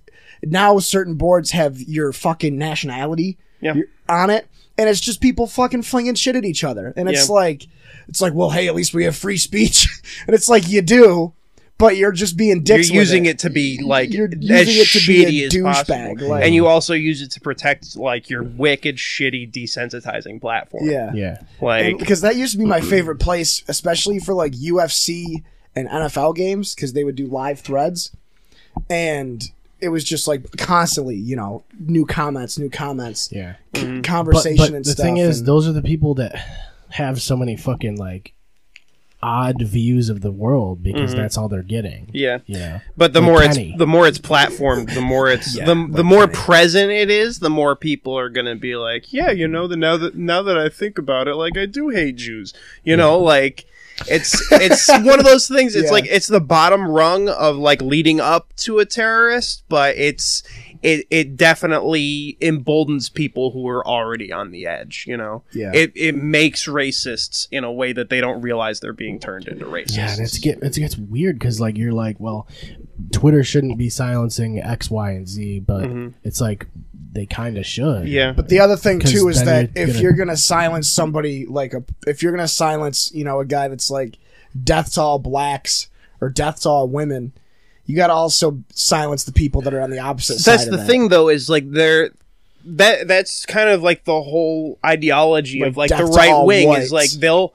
[0.45, 3.75] now certain boards have your fucking nationality Yeah.
[4.09, 4.47] on it,
[4.79, 7.35] and it's just people fucking flinging shit at each other, and it's Yeah.
[7.35, 7.67] like
[8.09, 9.87] it's like well hey at least we have free speech,
[10.27, 11.33] and it's like you do.
[11.79, 12.89] But you're just being you're dicks.
[12.91, 13.31] with using it.
[13.31, 13.39] it.
[13.41, 14.35] to be like You're as
[14.77, 17.31] using it to be a shitty as douchebag, possible like- and you also use it
[17.33, 21.13] to protect like your wicked shitty desensitizing platform Yeah.
[21.15, 21.39] Yeah.
[21.61, 25.45] like because that used to be my favorite place, especially for like UFC
[25.77, 28.11] and NFL games, because they would do live threads,
[28.91, 29.45] and
[29.81, 33.55] it was just like constantly, you know, new comments, new comments, Yeah.
[33.75, 33.97] Mm-hmm.
[33.99, 34.97] But, conversation but and the stuff.
[34.97, 36.35] The thing is, and- those are the people that
[36.91, 38.33] have so many fucking like
[39.23, 42.05] odd views of the world because that's all they're getting.
[42.07, 42.17] Mm-hmm.
[42.17, 42.81] yeah You know.
[42.97, 43.71] But the Like more Kenny.
[43.71, 46.35] it's the more it's platformed, the more it's Yeah, the like the more Kenny.
[46.39, 49.97] present it is, the more people are gonna be like, yeah, you know, the now
[49.97, 52.55] that now that I think about it, like I do hate Jews,
[52.85, 53.65] you know, like.
[54.09, 55.75] It's it's one of those things.
[55.75, 55.91] It's Yeah.
[55.91, 60.45] like it's the bottom rung of like leading up to a terrorist, but it's
[60.83, 65.05] it it definitely emboldens people who are already on the edge.
[65.07, 65.73] You know, Yeah.
[65.75, 69.65] It it makes racists in a way that they don't realize they're being turned into
[69.65, 69.97] racists.
[69.97, 72.47] Yeah, and it's get it gets weird because like you're like, well,
[73.13, 76.09] Twitter shouldn't be silencing X, Y, and Z, but mm-hmm.
[76.25, 76.67] it's like
[77.11, 78.07] they kind of should.
[78.07, 78.33] yeah.
[78.33, 81.73] But the other thing too is that you're if gonna- you're gonna silence somebody like
[81.73, 84.19] a, if you're gonna silence, you know, a guy that's like,
[84.65, 85.89] death to all blacks
[86.21, 87.33] or death to all women,
[87.89, 90.53] you gotta also silence the people that are on the opposite side.
[90.53, 90.87] that's the that.
[90.87, 92.11] thing though is like they're
[92.65, 96.87] that that's kind of like the whole ideology of Like like the right wing whites.
[96.87, 97.55] is like they'll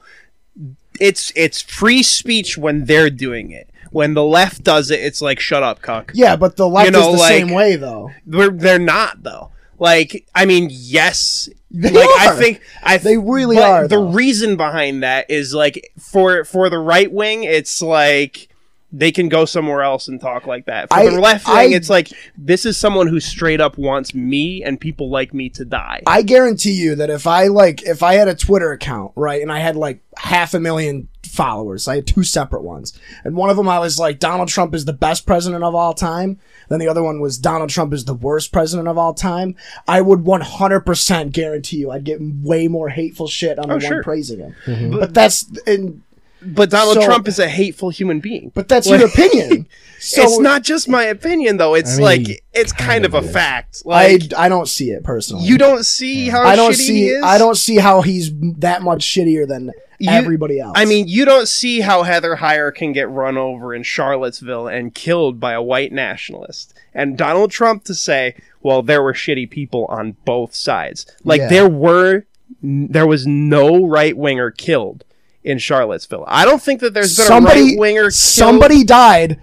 [1.00, 5.38] it's it's free speech when they're doing it when the left does it it's like
[5.40, 8.10] shut up cuck Yeah, but the left You know, is the like- same way though.
[8.26, 11.48] they're, they're not though Like, I mean, yes.
[11.76, 14.08] They like, I think I They really but are, The though.
[14.08, 18.48] reason behind that is like for for the right wing, it's like
[18.96, 20.88] they can go somewhere else and talk like that.
[20.88, 24.14] For I- the left wing, I- it's like this is someone who straight up wants
[24.14, 26.02] me and people like me to die.
[26.06, 29.50] I guarantee you that if I like if I had a Twitter account, right, and
[29.50, 32.92] I had like half a million followers, I had two separate ones.
[33.24, 35.92] And one of them I was like Donald Trump is the best president of all
[35.94, 36.38] time.
[36.68, 39.56] Then the other one was Donald Trump is the worst president of all time.
[39.88, 43.88] I would 100% guarantee you I'd get way more hateful shit on oh, the Oh,
[43.88, 44.02] one sure.
[44.04, 44.54] praising him.
[44.66, 45.00] Mm-hmm.
[45.00, 46.02] But that's and
[46.46, 48.50] but Donald So- Trump is a hateful human being.
[48.54, 49.66] but that's your opinion.
[50.00, 51.74] So it's not just my opinion though.
[51.74, 53.82] It's I mean, like it's kind, of, of a fact.
[53.88, 53.88] I
[54.18, 55.46] Like I don't see it personally.
[55.46, 57.24] you don't see how I don't shitty see he is.
[57.24, 60.74] I don't see how he's that much shittier than You- everybody else.
[60.76, 64.94] I mean, you don't see how Heather Heyer can get run over in Charlottesville and
[64.94, 66.74] killed by a white nationalist.
[66.92, 71.06] And Donald Trump to say, well, there were shitty people on both sides.
[71.24, 71.48] Like, Yeah.
[71.48, 72.26] there were,
[72.62, 75.02] there was no right winger killed
[75.44, 76.24] in Charlottesville.
[76.26, 78.12] I don't think that there's been a somebody right winger killed.
[78.14, 79.38] somebody died.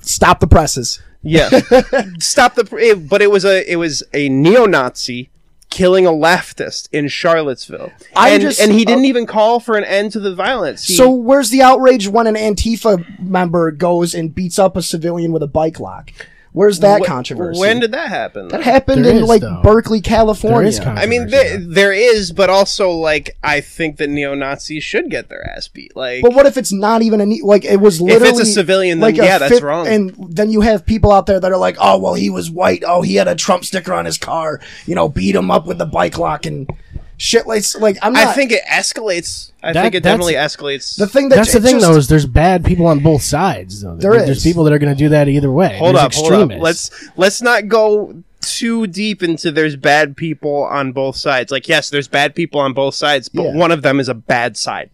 [0.00, 1.00] Stop the presses.
[1.22, 1.48] Yeah.
[2.18, 5.30] Stop the, it- but it was a, it was a neo-Nazi
[5.70, 7.90] killing a leftist in Charlottesville.
[8.16, 10.86] I'm and, just- and he didn't even call for an end to the violence.
[10.86, 15.32] He- So where's the outrage when an Antifa member goes and beats up a civilian
[15.32, 16.10] with a bike lock?
[16.54, 17.58] Where's that Wh- controversy?
[17.58, 18.46] When did that happen?
[18.46, 19.60] that happened There in is, like though.
[19.64, 20.70] Berkeley, California?
[20.70, 21.66] There is I mean, th- though.
[21.66, 25.96] there is, but also like I think that neo Nazis should get their ass beat.
[25.96, 29.00] Like, but what if it's not even a ne- like it was literally a civilian,
[29.00, 29.88] then like a yeah, that's wrong.
[29.88, 32.84] And then you have people out there that are like, oh well, he was white.
[32.86, 34.60] Oh, he had a Trump sticker on his car.
[34.86, 36.70] You know, beat him up with the bike lock and
[37.16, 37.46] shit.
[37.46, 38.26] Like, like I'm not.
[38.28, 39.50] I think it escalates.
[39.62, 40.96] I That- think it definitely escalates.
[40.96, 43.82] the thing that That's the thing, just- though, is there's bad people on both sides.
[43.82, 44.42] Though There There's is.
[44.44, 45.76] people that are going to do that either way.
[45.78, 46.58] hold There's up, hold up.
[46.60, 51.50] Let's let's not go too deep into there's bad people on both sides.
[51.50, 53.54] Like, yes, there's bad people on both sides, but Yeah.
[53.54, 54.90] one of them is a bad side.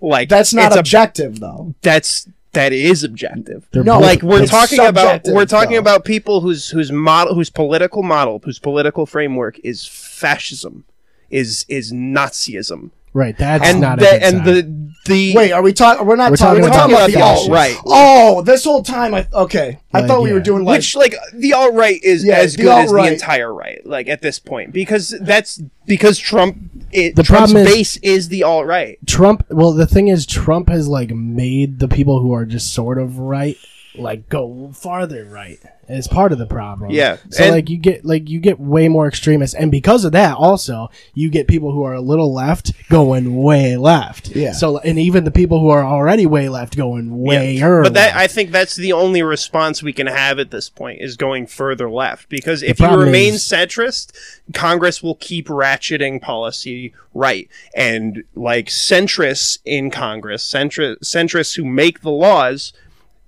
[0.00, 1.74] Like that's not it's a objective though.
[1.82, 3.66] that's that is objective.
[3.70, 5.78] They're No, both- like we're talking about we're talking though.
[5.80, 10.84] about people whose whose model whose political model whose political framework is fascism
[11.30, 13.36] is is Nazism right.
[13.38, 14.44] That's and not the, a good and sign.
[14.44, 16.04] the the Wait, are we talking?
[16.04, 17.76] We're not We're talking, talking we're talking about about the the alt alt-right.
[17.86, 19.78] Oh, this whole time I okay.
[19.94, 22.56] I Like, thought we were doing like which like the alt right is Yeah, as
[22.56, 26.58] the good as the entire right like at this point because that's because Trump
[26.92, 28.98] it, The Trump's problem is- base is the alt right.
[29.06, 29.44] Trump.
[29.50, 33.18] Well, the thing is, Trump has like made the people who are just sort of
[33.18, 33.56] right
[33.98, 35.58] like go farther right.
[35.88, 36.90] It's part of the problem.
[36.90, 40.10] Yeah, So and- like you get like you get way more extremists, and because of
[40.12, 44.34] that, also you get people who are a little left going way left.
[44.34, 44.50] Yeah.
[44.52, 47.82] So and even the people who are already way left going way Yeah.
[47.84, 48.16] But that left.
[48.18, 51.88] I think that's the only response we can have at this point is going further
[51.88, 54.10] left because if you remain is- centrist,
[54.54, 62.00] Congress will keep ratcheting policy right, and like centrists in Congress, centri- centrists who make
[62.00, 62.72] the laws.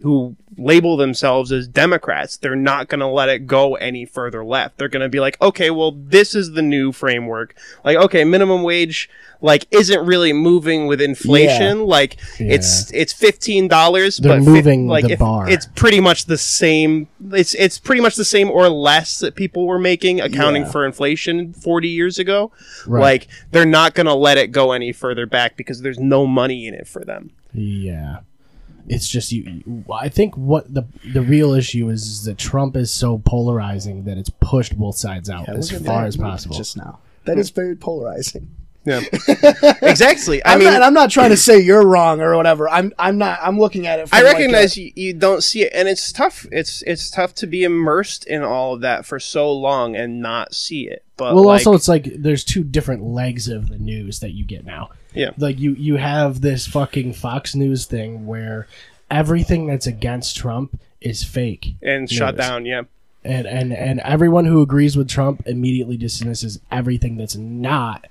[0.03, 4.78] Who label themselves as Democrats, they're not going to let it go any further left.
[4.78, 7.57] They're going to be like, okay, well, this is the new framework.
[7.84, 11.80] Like, okay, minimum wage, like, isn't really moving with inflation.
[11.84, 13.68] Like, it's, it's $15,
[14.20, 15.49] They're but fi- moving like the if- bar.
[15.49, 17.09] It's pretty much the same.
[17.32, 20.70] It's it's pretty much the same or less that people were making, accounting Yeah.
[20.70, 22.53] for inflation forty years ago.
[22.86, 23.01] Right.
[23.01, 26.66] Like they're not going to let it go any further back because there's no money
[26.68, 27.30] in it for them.
[27.53, 28.20] Yeah.
[28.89, 29.43] It's just you.
[29.43, 34.05] you- I think what the the real issue is, is that Trump is so polarizing
[34.05, 36.57] that it's pushed both sides out as far as possible.
[36.57, 38.49] Just now, that is very polarizing.
[38.84, 39.01] Yeah,
[39.82, 40.43] exactly.
[40.45, 42.68] I I'm mean, not, I'm not trying to say you're wrong or whatever.
[42.68, 43.39] I'm I'm not.
[43.43, 44.09] I'm looking at it.
[44.09, 46.47] From I like recognize a- you, you don't see it, and it's tough.
[46.51, 50.55] It's it's tough to be immersed in all of that for so long and not
[50.55, 51.05] see it.
[51.16, 54.45] But well, like, also it's like there's two different legs of the news that you
[54.45, 54.91] get now.
[55.19, 55.31] Yeah.
[55.37, 58.66] Like you you have this fucking Fox News thing where
[59.11, 62.66] everything that's against Trump is fake and shut down.
[62.66, 62.83] Yeah,
[63.25, 68.07] and and and everyone who agrees with Trump immediately dismisses everything that's not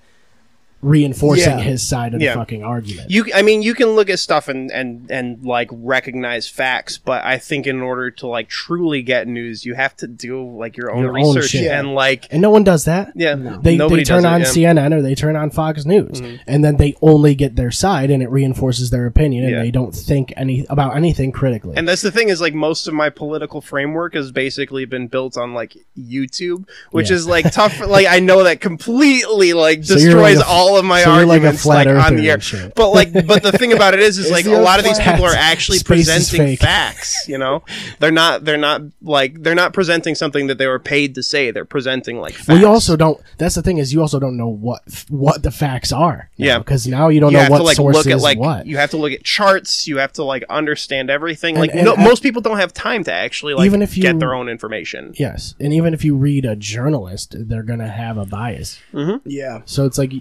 [0.81, 1.63] reinforcing Yeah.
[1.63, 2.33] his side of Yeah.
[2.33, 3.09] the fucking argument.
[3.09, 7.23] You, I mean, you can look at stuff and, and, and like recognize facts, but
[7.25, 10.91] I think in order to like truly get news, you have to do like your
[10.91, 11.71] own Your research shit.
[11.71, 13.11] and like, and no one does that.
[13.15, 14.73] yeah, They, nobody they turn does it, on yeah.
[14.73, 14.77] Mm-hmm.
[14.79, 18.21] CNN or they turn on Fox News, and then they only get their side, and
[18.21, 21.75] it reinforces their opinion, and they don't think any about anything critically.
[21.75, 25.37] And that's the thing is like most of my political framework has basically been built
[25.37, 27.79] on like YouTube, which is like tough.
[27.79, 31.25] like I know that completely like So destroys like all all of my So you're
[31.25, 32.39] like a arguments flat like, on the air.
[32.39, 32.75] shit.
[32.75, 34.99] But like, but the thing about it is, is Is like a lot of these
[34.99, 37.27] people are actually Space presenting facts.
[37.27, 37.63] You know,
[37.99, 38.45] they're not.
[38.45, 41.51] They're not like they're not presenting something that they were paid to say.
[41.51, 42.47] They're presenting like facts.
[42.47, 43.21] Well, you also don't.
[43.37, 46.29] That's the thing is, you also don't know what what the facts are.
[46.37, 46.59] Yeah.
[46.59, 48.65] because now you don't you know what to like source look is at like what.
[48.67, 49.87] you have to look at charts.
[49.87, 51.55] You have to like understand everything.
[51.55, 53.95] And- like and no, I- most people don't have time to actually like Even if
[53.97, 55.13] you- get their own information.
[55.17, 58.79] yes, and even if you read a journalist, they're gonna have a bias.
[58.93, 59.27] Mm-hmm.
[59.29, 59.61] Yeah.
[59.65, 60.11] So it's like,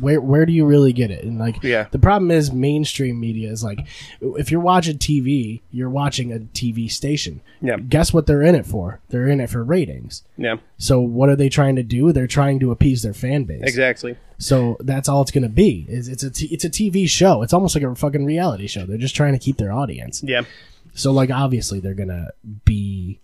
[0.00, 1.24] where where do you really get it?
[1.24, 1.86] And like, Yeah.
[1.90, 3.86] the problem is mainstream media is like,
[4.20, 7.40] if you're watching TV, you're watching a TV station.
[7.62, 7.76] Yeah.
[7.78, 9.00] Guess what they're in it for?
[9.08, 10.22] They're in it for ratings.
[10.36, 12.12] Yeah, So what are they trying to do?
[12.12, 13.62] They're trying to appease their fan base.
[13.64, 14.16] exactly.
[14.38, 15.86] So that's all it's going to be.
[15.88, 17.42] Is it's a t- it's a TV show.
[17.42, 18.84] It's almost like a fucking reality show.
[18.84, 20.22] They're just trying to keep their audience.
[20.22, 20.42] Yeah,
[20.94, 22.32] So like obviously they're going to
[22.64, 23.20] be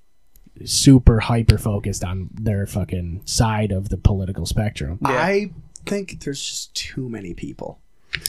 [0.65, 4.99] super hyper focused on their fucking side of the political spectrum.
[5.05, 5.51] I
[5.87, 7.79] think there's just too many people.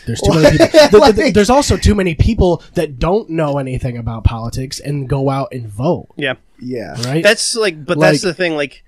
[0.05, 0.67] There's too many people.
[0.71, 4.79] Th- th- th- Like- there's also too many people that don't know anything about politics
[4.79, 6.07] and go out and vote.
[6.15, 6.35] yeah.
[6.59, 6.93] Yeah.
[7.03, 7.21] Right?
[7.21, 8.55] That's like, but Like- that's the thing.
[8.55, 8.83] Like,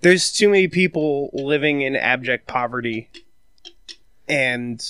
[0.00, 3.08] there's too many people living in abject poverty,
[4.28, 4.84] and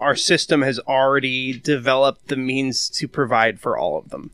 [0.00, 4.30] our system has already developed the means to provide for all of them.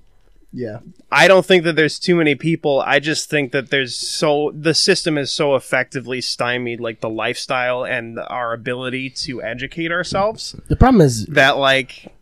[0.57, 0.79] Yeah.
[1.13, 2.81] I don't think that there's too many people.
[2.81, 7.85] I just think that there's so the system is so effectively stymied like the lifestyle
[7.85, 12.13] and our ability to educate ourselves the problem is that like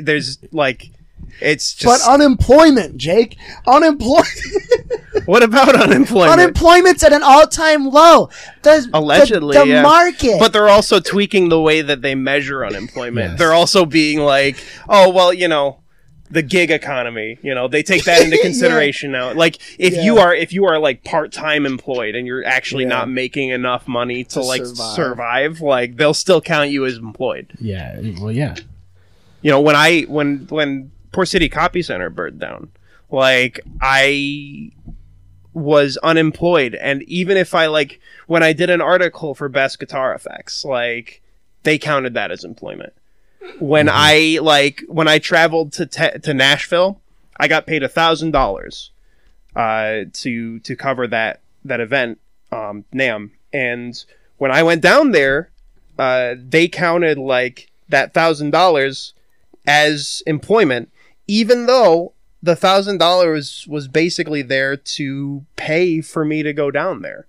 [0.00, 0.90] there's like
[1.40, 3.36] it's just But unemployment, Jake.
[3.66, 4.28] Unemployment.
[5.26, 6.40] what about unemployment?
[6.40, 8.30] Unemployment's at an all-time low.
[8.62, 9.82] The, the- Allegedly, the, yeah.
[9.82, 10.38] market.
[10.38, 13.30] But they're also tweaking the way that they measure unemployment.
[13.30, 13.38] Yes.
[13.38, 14.56] They're also being like,
[14.88, 15.78] oh well, you know,
[16.30, 17.38] the gig economy.
[17.42, 19.32] You know, they take that into consideration now.
[19.32, 22.90] Like if you are if you are like part time employed and you're actually Yeah.
[22.90, 24.94] not making enough money to, To like survive.
[24.94, 25.60] survive.
[25.60, 27.48] like they'll still count you as employed.
[27.60, 28.54] yeah, well yeah.
[29.42, 32.70] You know, when I when when Port City Copy Center burned down,
[33.10, 34.70] like I
[35.52, 40.14] was unemployed and even if I like when I did an article for Best Guitar
[40.14, 41.22] Effects, like
[41.64, 42.92] they counted that as employment.
[43.58, 47.00] When I like when I traveled to te- to Nashville,
[47.36, 48.90] I got paid a thousand dollars
[49.56, 52.20] uh to to cover that that event
[52.52, 53.30] um NAMM.
[53.52, 54.04] And
[54.36, 55.50] when I went down there
[55.98, 59.14] uh they counted like that thousand dollars
[59.66, 60.90] as employment
[61.26, 62.12] even though
[62.42, 67.26] the thousand dollars was basically there to pay for me to go down there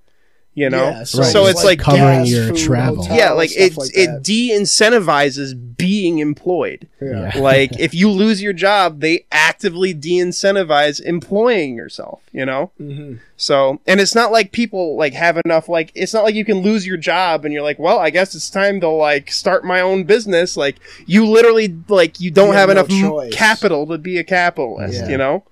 [0.54, 1.32] you know Yeah, so, Right.
[1.32, 3.04] so it's like, covering gas, your food, travel.
[3.04, 7.32] hotel, yeah like it like it de-incentivizes being employed Yeah.
[7.36, 7.42] Yeah.
[7.42, 13.16] like if you lose your job they actively de-incentivize employing yourself you know Mm-hmm.
[13.38, 16.60] so and it's not like people like have enough like it's not like you can
[16.62, 19.82] lose your job and you're like well i guess it's time to like start my
[19.82, 23.34] own business like you literally like you don't You have have no enough m- choice.
[23.36, 25.10] capital to be a capitalist Yeah.
[25.10, 25.44] you know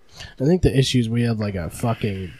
[0.41, 2.33] I think the issue is we have like a fucking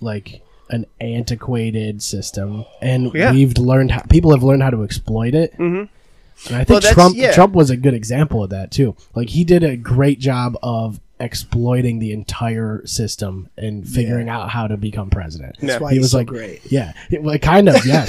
[0.00, 3.32] like an antiquated system, and Yeah.
[3.32, 5.56] we've learned how people have learned how to exploit it.
[5.58, 5.88] Mhm.
[6.46, 7.32] And I think Well, Trump yeah.
[7.32, 8.94] Trump was a good example of that too.
[9.14, 14.66] Like he did a great job of exploiting the entire system and figuring out how
[14.66, 15.56] to become president.
[15.60, 15.66] Yeah.
[15.66, 16.60] That's why he was so like, great.
[16.70, 18.08] yeah, it- like kind of, yes,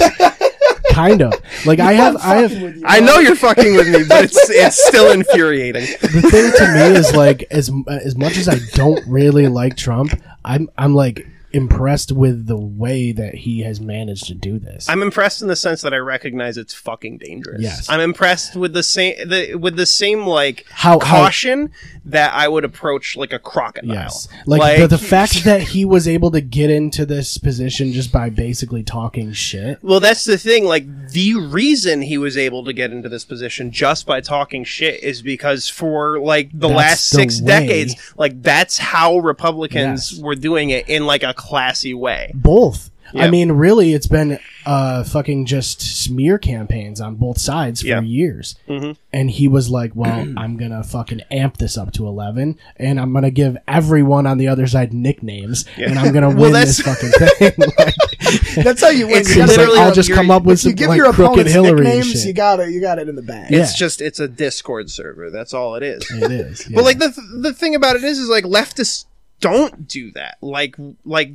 [0.92, 1.34] kind of.
[1.66, 2.82] Like I have, I have.
[2.86, 6.96] i know you're fucking with me but it's it's still infuriating the thing to me
[6.98, 12.12] is like as as much as I don't really like Trump, I'm I'm like impressed
[12.12, 14.88] with the way that he has managed to do this.
[14.88, 17.62] I'm impressed in the sense that I recognize it's fucking dangerous.
[17.62, 17.88] Yes.
[17.88, 21.70] I'm impressed with the same the with the same like How- how- caution
[22.04, 23.94] that I would approach like a crocodile.
[23.94, 28.10] yes, like, the, the fact that he was able to get into this position just
[28.10, 29.78] by basically talking shit.
[29.82, 30.64] Well, that's the thing.
[30.64, 35.02] Like the reason he was able to get into this position just by talking shit
[35.02, 37.46] is because for like the That's last the six way.
[37.46, 40.20] decades, like that's how Republicans Yes.
[40.20, 42.30] were doing it in like a classy way.
[42.34, 42.90] Both.
[43.14, 48.00] I mean, really, it's been uh, fucking just smear campaigns on both sides for Yeah.
[48.00, 48.54] years.
[48.66, 48.96] Mhm.
[49.12, 53.12] And he was like, "Well, I'm gonna fucking amp this up to 11, and I'm
[53.12, 57.10] gonna give everyone on the other side nicknames, and I'm gonna Well, win this fucking
[57.10, 59.18] thing." Like, That's how you win.
[59.18, 61.12] It's You gotta- literally I'll just come up with if you some give like your
[61.12, 62.24] crooked Hillary nicknames, shit.
[62.28, 62.70] you got it.
[62.70, 63.52] You got it in the bag.
[63.52, 65.28] It's just it's a Discord server.
[65.30, 66.08] That's all it is.
[66.10, 66.66] it is.
[66.66, 66.74] yeah.
[66.76, 69.04] But like the th- the thing about it is, is like leftists
[69.42, 70.38] don't do that.
[70.40, 71.34] Like like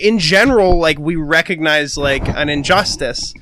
[0.00, 3.32] in general, like we recognize like an injustice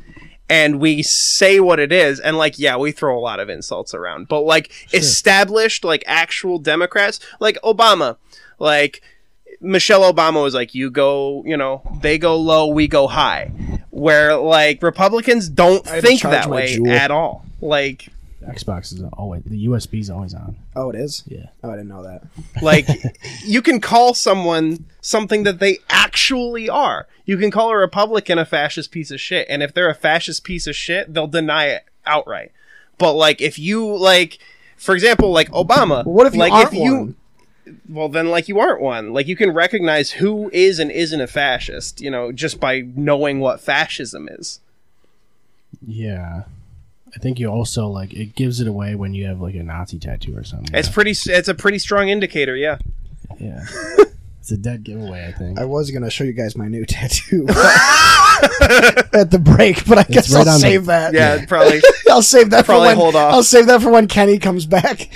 [0.48, 3.92] and we say what it is and like yeah we throw a lot of insults
[3.92, 8.16] around but like established like actual democrats like obama
[8.60, 9.02] like
[9.60, 13.50] michelle obama was like you go you know they go low we go high
[13.96, 16.90] where like Republicans don't I think that way Juul.
[16.90, 17.46] at all.
[17.62, 18.08] Like
[18.46, 20.56] Xbox is always the USB is always on.
[20.74, 21.24] Oh, it is.
[21.26, 21.46] Yeah.
[21.62, 22.22] Oh, I didn't know that.
[22.62, 22.86] like
[23.44, 27.06] you can call someone something that they actually are.
[27.24, 30.44] You can call a Republican a fascist piece of shit, and if they're a fascist
[30.44, 32.52] piece of shit, they'll deny it outright.
[32.98, 34.38] But like if you like,
[34.76, 37.16] for example, like Obama, Well, what if you like aren't if you one?
[37.88, 41.26] well then like you aren't one like you can recognize who is and isn't a
[41.26, 44.60] fascist you know just by knowing what fascism is
[45.84, 46.44] Yeah.
[47.16, 49.98] I think you also like it gives it away when you have like a Nazi
[49.98, 50.68] tattoo or something.
[50.76, 52.76] it's pretty it's a pretty strong indicator yeah
[53.40, 53.64] yeah.
[54.40, 55.58] it's a dead giveaway, I think.
[55.58, 57.46] I was gonna show you guys my new tattoo
[59.12, 61.14] at the break, but I guess right I'll on the- save that.
[61.14, 63.32] yeah probably I'll save that for Probably when hold off.
[63.32, 65.08] I'll save that for when Kenny comes back.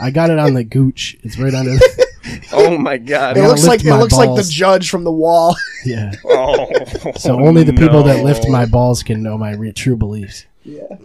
[0.00, 1.16] I got it on the gooch.
[1.22, 1.70] It's right under.
[1.72, 5.12] The, oh my god It looks like it my looks like the judge from the
[5.12, 5.56] wall.
[5.84, 6.12] yeah.
[6.24, 6.68] oh
[7.16, 10.46] So only the people that lift my balls can know my re- true beliefs.
[10.64, 10.86] Yeah.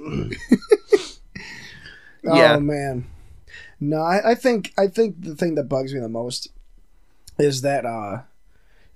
[2.25, 3.05] Oh man.
[3.79, 6.49] No, I, I think I think the thing that bugs me the most
[7.37, 8.21] is that uh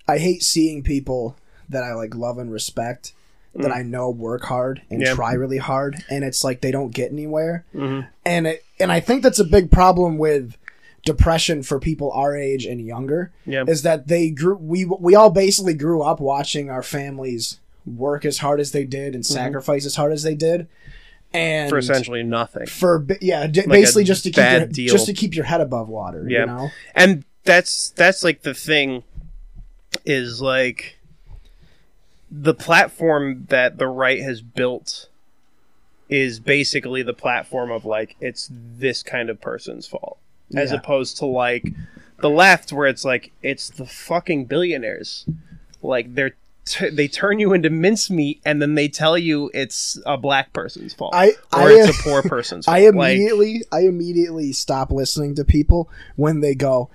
[0.08, 1.38] I hate seeing people
[1.70, 3.14] that I like love and respect
[3.54, 5.06] that I know work hard and Mm.
[5.06, 5.14] Yeah.
[5.14, 7.64] try really hard and it's like they don't get anywhere.
[7.74, 8.08] Mhm.
[8.26, 10.58] And it and I think that's a big problem with
[11.06, 15.32] depression for people our age and younger yeah is that they grew we we all
[15.32, 19.96] basically grew up watching our families work as hard as they did and sacrifice as
[19.96, 20.68] hard as they did
[21.34, 21.70] and Mm-hmm.
[21.70, 24.92] for essentially nothing for yeah d- Like basically just to keep your, deal.
[24.92, 26.40] just to keep your head above water Yeah.
[26.42, 29.04] you know and that's that's like the thing
[30.06, 30.98] is like
[32.30, 35.10] the platform that the right has built
[36.10, 40.18] is basically the platform of like it's this kind of person's fault
[40.56, 40.78] as Yeah.
[40.78, 41.72] opposed to like
[42.20, 45.26] the left where it's like it's the fucking billionaires
[45.82, 46.36] like they're
[46.66, 50.94] t- they turn you into mincemeat and then they tell you it's a black person's
[50.94, 51.14] fault.
[51.16, 52.78] I- or I- it's a poor person's fault.
[52.78, 56.90] I Like, immediately i immediately stop listening to people when they go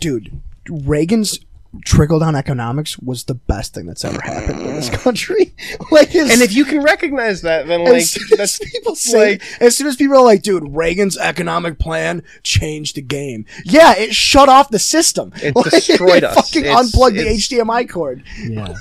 [0.00, 1.40] dude reagan's
[1.84, 5.54] trickle down economics was the best thing that's ever happened in this country
[5.90, 8.94] like his, and if you can recognize that then like as soon as that's people
[8.94, 13.44] say, like- as soon as people are like, "Dude, Reagan's economic plan changed the game,"
[13.64, 15.32] yeah, it shut off the system.
[15.42, 16.34] It Like, destroyed it us.
[16.36, 18.22] Fucking It's- unplugged the HDMI cord.
[18.38, 18.74] Yeah.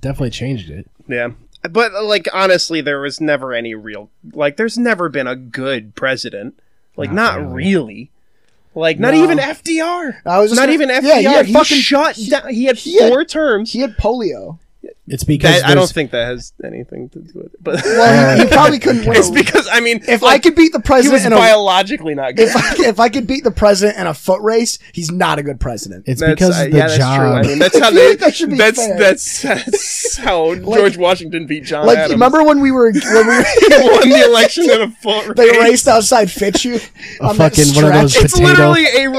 [0.00, 0.88] Definitely changed it.
[1.08, 1.30] Yeah.
[1.68, 5.94] But uh, like honestly, there was never any real like there's never been a good
[5.94, 6.58] president.
[6.96, 7.54] Like not, Not really.
[7.74, 8.10] really.
[8.74, 9.22] Like not No.
[9.22, 10.16] even FDR.
[10.24, 11.18] I was just not gonna- even yeah, FDR.
[11.18, 12.48] he had he fucking- shut he- down.
[12.48, 13.72] He had he had- four terms.
[13.72, 14.58] He had polio.
[15.08, 17.62] It's because That, I don't think that has anything to do with it.
[17.62, 19.16] But Well, he, he probably couldn't win.
[19.16, 22.14] it's because I mean, if I could beat the president, he was in a biologically
[22.14, 22.48] not good.
[22.48, 25.42] if I, if I could beat the president in a foot race, he's not a
[25.42, 26.04] good president.
[26.06, 27.18] It's That's- because uh, of the yeah, that's job.
[27.18, 27.30] true.
[27.32, 28.10] I mean, that's how they.
[28.10, 28.96] like that should be that's, fair.
[28.98, 32.12] that's that's how George Washington beat John like, Adams.
[32.12, 35.34] remember when we were when we won the election in a foot race?
[35.36, 36.78] they raced outside Fitzhugh
[37.20, 38.24] a on that fucking one of those stretch?
[38.26, 39.18] It's literally a race.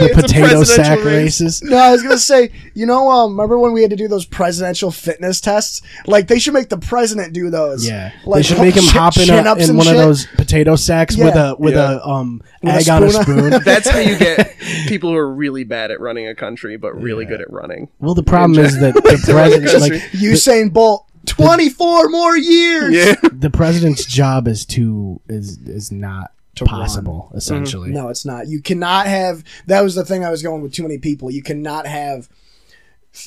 [0.00, 1.40] the It's potato presidential sack race.
[1.40, 1.62] races.
[1.62, 4.24] No, I was gonna say, you know, um, remember when we had to do those
[4.24, 4.90] presidential
[5.20, 5.82] fitness tests?
[6.06, 7.86] Like they should make the president do those.
[7.86, 10.26] Yeah, like they should make him chin- hop in, a, in and one of those
[10.26, 11.98] potato sacks with a with Yeah.
[12.02, 13.22] a um With a on a spoon.
[13.50, 13.50] spoon.
[13.64, 14.54] That's how you get
[14.88, 17.30] people who are really bad at running a country, but really Yeah.
[17.30, 17.88] good at running.
[17.98, 22.94] well, the problem is that the president, like Usain Bolt, twenty four more years.
[22.94, 23.14] Yeah.
[23.32, 26.80] the president's job is to is is not To run.
[26.80, 27.30] possible.
[27.34, 28.48] Essentially, No, it's not.
[28.48, 29.44] You cannot have.
[29.66, 31.30] That was the thing I was going with too many people.
[31.30, 32.28] You cannot have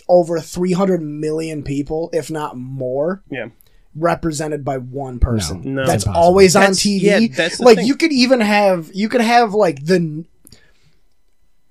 [0.07, 3.47] over 300 million people, if not more, Yeah.
[3.95, 5.61] represented by one person.
[5.63, 5.81] No.
[5.81, 5.86] No.
[5.86, 6.23] that's impossible.
[6.23, 7.01] always on That's- TV.
[7.01, 7.88] yeah, that's the like thing.
[7.88, 10.25] you could even have you could have like the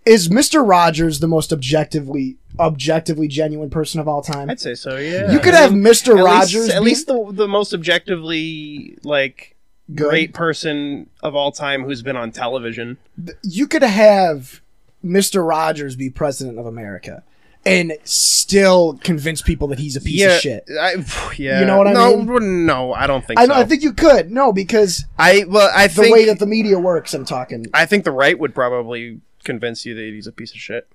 [0.04, 0.66] is Mr.
[0.66, 4.50] Rogers the most objectively objectively genuine person of all time?
[4.50, 5.30] I'd say so, yeah.
[5.32, 6.18] you could I have mean, Mr.
[6.18, 9.56] at Rogers Least, at be least the, the most objectively, like,
[9.94, 10.08] good.
[10.10, 12.98] great person of all time who's been on television.
[13.42, 14.60] You could have
[15.04, 15.46] Mr.
[15.48, 17.22] Rogers be president of America
[17.64, 20.64] and still convince people that he's a piece yeah, of shit.
[20.80, 20.94] I,
[21.36, 21.60] yeah.
[21.60, 22.66] You know what I no, mean?
[22.66, 23.54] No, I don't think I so.
[23.54, 24.30] I think you could.
[24.30, 27.66] No, because I, well, I the think, way that the media works, I'm talking.
[27.72, 30.88] I think the right would probably convince you that he's a piece of shit.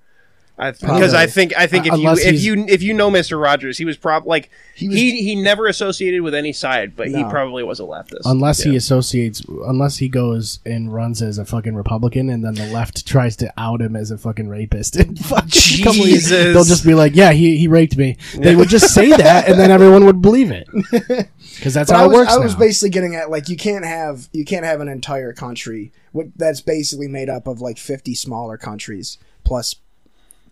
[0.60, 0.97] I, Probably.
[0.97, 3.39] because I think I think if Uh, you if you if you know Mr.
[3.39, 7.08] Rogers, he was probably like He he was- he, never associated with any side, but
[7.10, 7.30] he No.
[7.30, 8.22] probably was a leftist.
[8.26, 8.72] unless Yeah.
[8.72, 13.05] he associates, unless he goes and runs as a fucking Republican, and then the left
[13.05, 14.95] tries to out him as a fucking rapist.
[14.99, 16.53] And fucking couple of years- Jesus.
[16.55, 19.60] they'll just be like, "Yeah, he he raped me." They would just say that, and
[19.60, 20.68] then everyone would believe it
[21.55, 22.60] because that's But how I it works I was now.
[22.60, 26.62] basically getting at like you can't have you can't have an entire country what that's
[26.62, 29.76] basically made up of like 50 smaller countries plus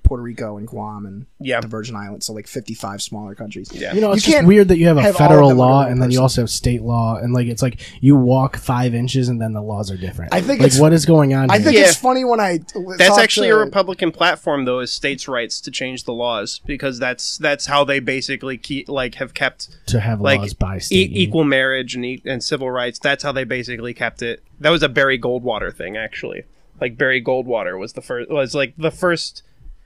[0.05, 1.59] Puerto Rico and Guam and Yeah.
[1.59, 3.69] the Virgin Islands, so like 55 smaller countries.
[3.73, 3.93] Yeah.
[3.93, 6.01] You know, it's You just weird that you have a have federal law one and
[6.01, 9.41] then you also have state law, and like it's like you walk five inches and
[9.41, 10.33] then the laws are different.
[10.33, 11.49] I think like it's- what is going on?
[11.51, 11.65] I here?
[11.65, 11.83] think Yeah.
[11.85, 12.59] it's funny when I
[12.97, 16.99] That's actually to- a Republican platform, though, is states' rights to change the laws because
[16.99, 21.09] that's that's how they basically keep like have kept to have like laws by e-
[21.11, 22.99] equal marriage and e- and civil rights.
[22.99, 24.43] That's how they basically kept it.
[24.59, 26.43] That was a Barry Goldwater thing, actually.
[26.79, 29.43] Like Barry Goldwater was the first was like the first.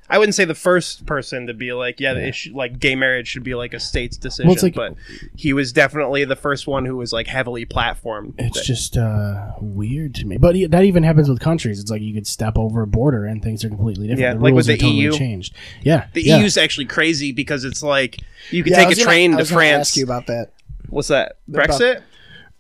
[0.09, 3.27] I wouldn't say the first person to be like, yeah, it should, like gay marriage
[3.27, 4.95] should be like a state's decision, it's like- but
[5.35, 8.33] he was definitely the first one who was like heavily platformed.
[8.39, 11.79] It's just uh, weird to me, but that even happens with countries.
[11.79, 14.21] It's like you could step over a border and things are completely different.
[14.21, 15.11] Yeah, the like with the totally EU.
[15.11, 15.53] changed.
[15.83, 16.37] Yeah, the yeah.
[16.39, 18.17] EU's actually crazy because it's like
[18.49, 19.89] you could Yeah, take a train to gonna France.
[19.89, 20.53] Ask you about that
[20.89, 21.37] What's that?
[21.47, 22.01] About- Brexit?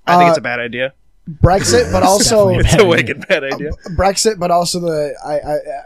[0.05, 0.93] I think Uh, it's a bad idea.
[1.41, 3.71] Brexit, but also It's a wicked bad idea.
[3.97, 5.15] Brexit, but also the.
[5.25, 5.35] I,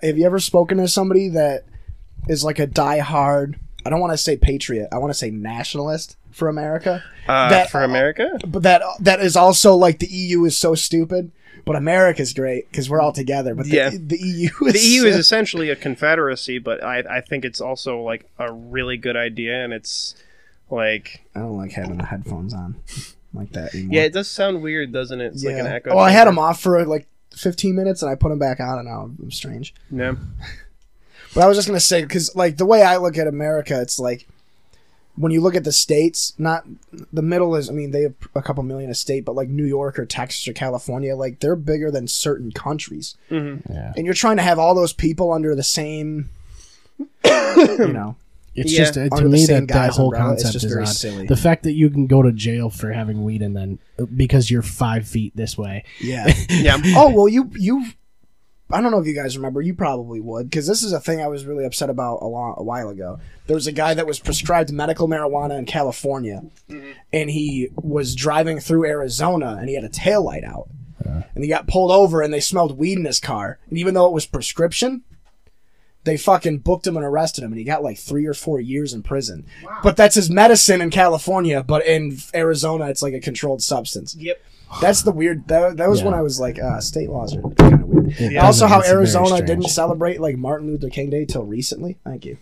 [0.05, 1.65] I have you ever spoken to somebody that
[2.27, 3.55] is like a diehard?
[3.85, 4.87] I don't want to say patriot.
[4.91, 7.03] I want to say nationalist for America.
[7.27, 8.39] Uh, That- for America?
[8.47, 11.31] But that that is also like the EU is so stupid,
[11.65, 13.53] but America's great because we're all together.
[13.55, 13.89] But the, Yeah.
[13.91, 17.99] the EU is The EU is essentially a confederacy, but I, I think it's also
[18.01, 20.15] like a really good idea, and it's
[20.69, 22.75] like I don't like having the headphones on
[23.33, 23.95] like that anymore.
[23.95, 25.33] yeah, it does sound weird, doesn't it?
[25.33, 25.95] It's like an echo.
[25.95, 26.31] Well, I had chamber.
[26.31, 29.31] them off for like 15 minutes and I put them back on, and now I'm
[29.31, 29.73] strange.
[29.91, 30.15] Yeah.
[31.33, 33.97] But I was just gonna say because like the way I look at America, it's
[33.97, 34.27] like
[35.15, 36.63] when you look at the states, not
[37.11, 37.69] the middle is.
[37.69, 40.47] I mean, they have a couple million a state, but like New York or Texas
[40.47, 43.71] or California, like they're bigger than certain countries, mm-hmm.
[43.71, 43.93] Yeah.
[43.95, 46.29] and you're trying to have all those people under the same.
[47.25, 48.15] you know,
[48.55, 48.79] It's Yeah.
[48.79, 50.89] just uh, to me that that whole umbrella, concept just is very odd.
[50.89, 51.27] silly.
[51.27, 54.51] The fact that you can go to jail for having weed and then uh, because
[54.51, 55.83] you're five feet this way.
[55.99, 56.31] yeah.
[56.49, 56.77] Yeah.
[56.95, 57.85] oh well, you you.
[58.71, 59.61] I don't know if you guys remember.
[59.61, 62.55] You probably would, because this is a thing I was really upset about a, long,
[62.57, 63.19] a while ago.
[63.45, 66.91] There was a guy that was prescribed medical marijuana in California, mm-hmm.
[67.11, 70.69] and he was driving through Arizona, and he had a tail light out,
[71.05, 71.21] uh-huh.
[71.35, 74.07] and he got pulled over, and they smelled weed in his car, and even though
[74.07, 75.03] it was prescription,
[76.03, 78.93] they fucking booked him and arrested him, and he got like three or four years
[78.93, 79.45] in prison.
[79.83, 84.15] But that's his medicine in California, but in Arizona, it's like a controlled substance.
[84.15, 84.41] Yep.
[84.81, 85.47] That's the weird.
[85.49, 86.05] That, that was Yeah.
[86.05, 88.19] when I was like, uh, state laws are kind of weird.
[88.19, 91.97] It Also, how Arizona didn't celebrate like Martin Luther King Day till recently.
[92.03, 92.37] Thank you.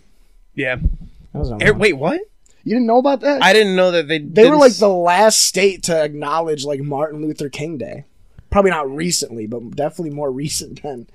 [0.54, 0.76] Yeah.
[0.76, 2.20] That was Er, wait, what?
[2.64, 3.42] you didn't know about that?
[3.42, 4.18] I didn't know that they.
[4.18, 8.04] they were didn't like the last state to acknowledge like Martin Luther King Day.
[8.50, 11.08] Probably not recently, but definitely more recent than.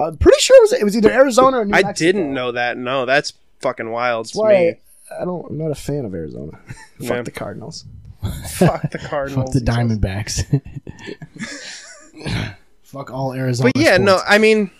[0.00, 1.84] I'm pretty sure it was it was either Arizona or New York.
[1.84, 2.06] I Mexico.
[2.12, 2.76] didn't know that.
[2.76, 4.74] No, that's fucking wild That's to why me.
[5.20, 5.46] I don't.
[5.50, 6.58] I'm not a fan of Arizona.
[6.66, 7.22] Fuck Yeah.
[7.22, 7.84] the Cardinals.
[8.50, 9.52] Fuck the Cardinals.
[9.52, 10.60] Fuck the Diamondbacks.
[12.82, 13.70] Fuck all Arizona.
[13.74, 14.24] But yeah, no, sports.
[14.28, 14.70] I mean,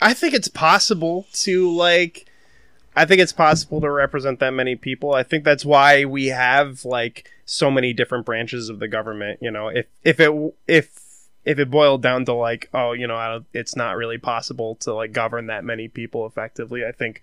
[0.00, 2.26] I think it's possible to like.
[2.96, 5.14] I think it's possible to represent that many people.
[5.14, 9.38] I think that's why we have like so many different branches of the government.
[9.40, 10.32] You know, if if it
[10.66, 10.90] if
[11.48, 14.74] if it boiled down to like, oh, you know, I don't, it's not really possible
[14.80, 16.84] to like govern that many people effectively.
[16.84, 17.22] I think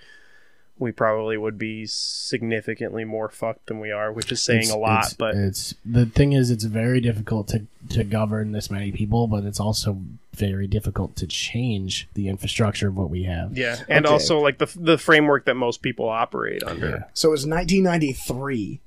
[0.77, 4.77] we probably would be significantly more fucked than we are, which is saying It's- a
[4.77, 4.99] lot.
[5.05, 9.27] it's- but it's the thing is, it's very difficult to to govern this many people,
[9.27, 10.01] but it's also
[10.33, 13.55] very difficult to change the infrastructure of what we have.
[13.57, 14.11] yeah, and Okay.
[14.13, 16.89] also like the the framework that most people operate under.
[16.89, 17.03] Yeah.
[17.13, 18.81] So it was 1993.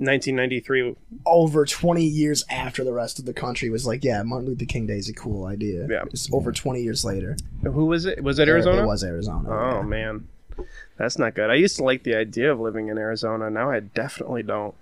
[0.00, 0.96] 1993
[1.26, 4.86] over 20 years after the rest of the country was like, yeah, Martin Luther King
[4.86, 5.86] Day is a cool idea.
[5.88, 6.04] Yeah.
[6.06, 7.36] It's over 20 years later.
[7.62, 8.22] Who was it?
[8.22, 8.82] Was it uh, Arizona?
[8.82, 9.48] It was Arizona.
[9.50, 10.26] Oh man,
[10.96, 11.50] that's not good.
[11.50, 13.50] I used to like the idea of living in Arizona.
[13.50, 14.74] Now I definitely don't.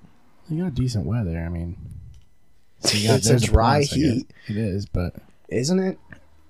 [0.48, 1.38] You got decent weather.
[1.38, 1.76] I mean,
[2.80, 4.30] so you got- It's a dry plus, heat.
[4.46, 5.14] It is, but
[5.48, 5.98] Isn't it?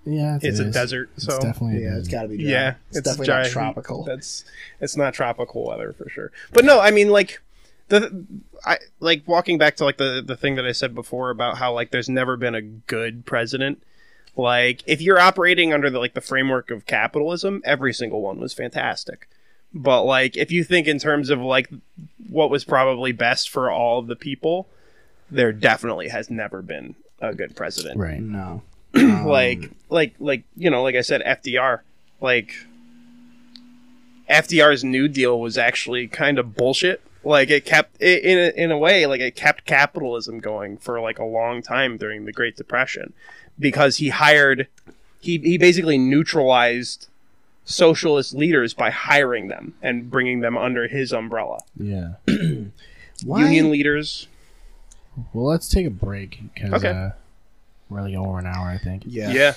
[0.04, 0.74] yeah, it It's a is.
[0.74, 2.50] desert, It's so definitely Yeah, it's got to be dry.
[2.50, 3.52] yeah, it's, definitely dry not heat.
[3.52, 4.04] tropical.
[4.04, 4.44] That's
[4.80, 6.32] it's not tropical weather for sure.
[6.52, 7.40] But no, I mean like
[7.88, 8.24] the
[8.64, 11.72] I like walking back to like the the thing that I said before about how
[11.72, 13.82] like there's never been a good president.
[14.36, 18.54] Like if you're operating under the like the framework of capitalism, every single one was
[18.54, 19.28] fantastic.
[19.74, 21.68] But like if you think in terms of like
[22.28, 24.68] what was probably best for all of the people,
[25.30, 28.20] there definitely has never been a good president right.
[28.20, 28.62] No.
[28.94, 31.80] Um, like like like you know like i said fdr
[32.22, 32.54] like
[34.30, 38.70] fdr's new deal was actually kind of bullshit like it kept it, in a, in
[38.70, 42.56] a way like it kept capitalism going for like a long time during the great
[42.56, 43.12] depression
[43.58, 44.68] because he hired
[45.20, 47.08] he, he basically neutralized
[47.64, 52.14] socialist leaders by hiring them and bringing them under his umbrella Yeah.
[53.24, 53.40] Why?
[53.42, 54.26] union leaders
[55.32, 56.88] Well, let's take a break because Okay.
[56.90, 57.10] uh,
[57.90, 59.02] we're like over an hour, I think.
[59.06, 59.30] Yeah.
[59.32, 59.54] yeah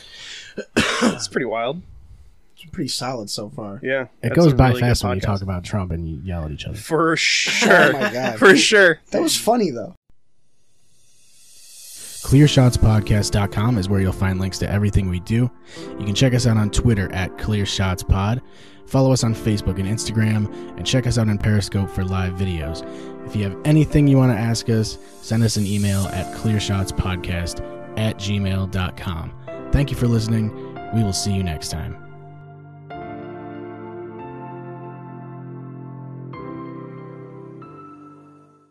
[1.03, 2.00] it's pretty wild It's
[2.69, 3.79] pretty solid so far.
[3.81, 5.25] Yeah, It goes by really fast when you podcast.
[5.25, 6.77] talk about Trump and you yell at each other.
[6.77, 7.71] For oh sure.
[7.71, 8.37] Oh my God.
[8.39, 8.99] For sure.
[9.11, 9.95] That was funny though.
[12.23, 15.49] ClearShotsPodcast.com is where you'll find links to everything we do.
[15.99, 18.41] You can check us out on Twitter at ClearShotsPod.
[18.85, 22.85] Follow us on Facebook and Instagram, and check us out on Periscope for live videos.
[23.27, 27.97] If you have anything you want to ask us, send us an email at clearshotspodcast
[27.97, 29.69] at gmail.com.
[29.71, 30.53] Thank you for listening.
[30.93, 32.10] We will see you next time.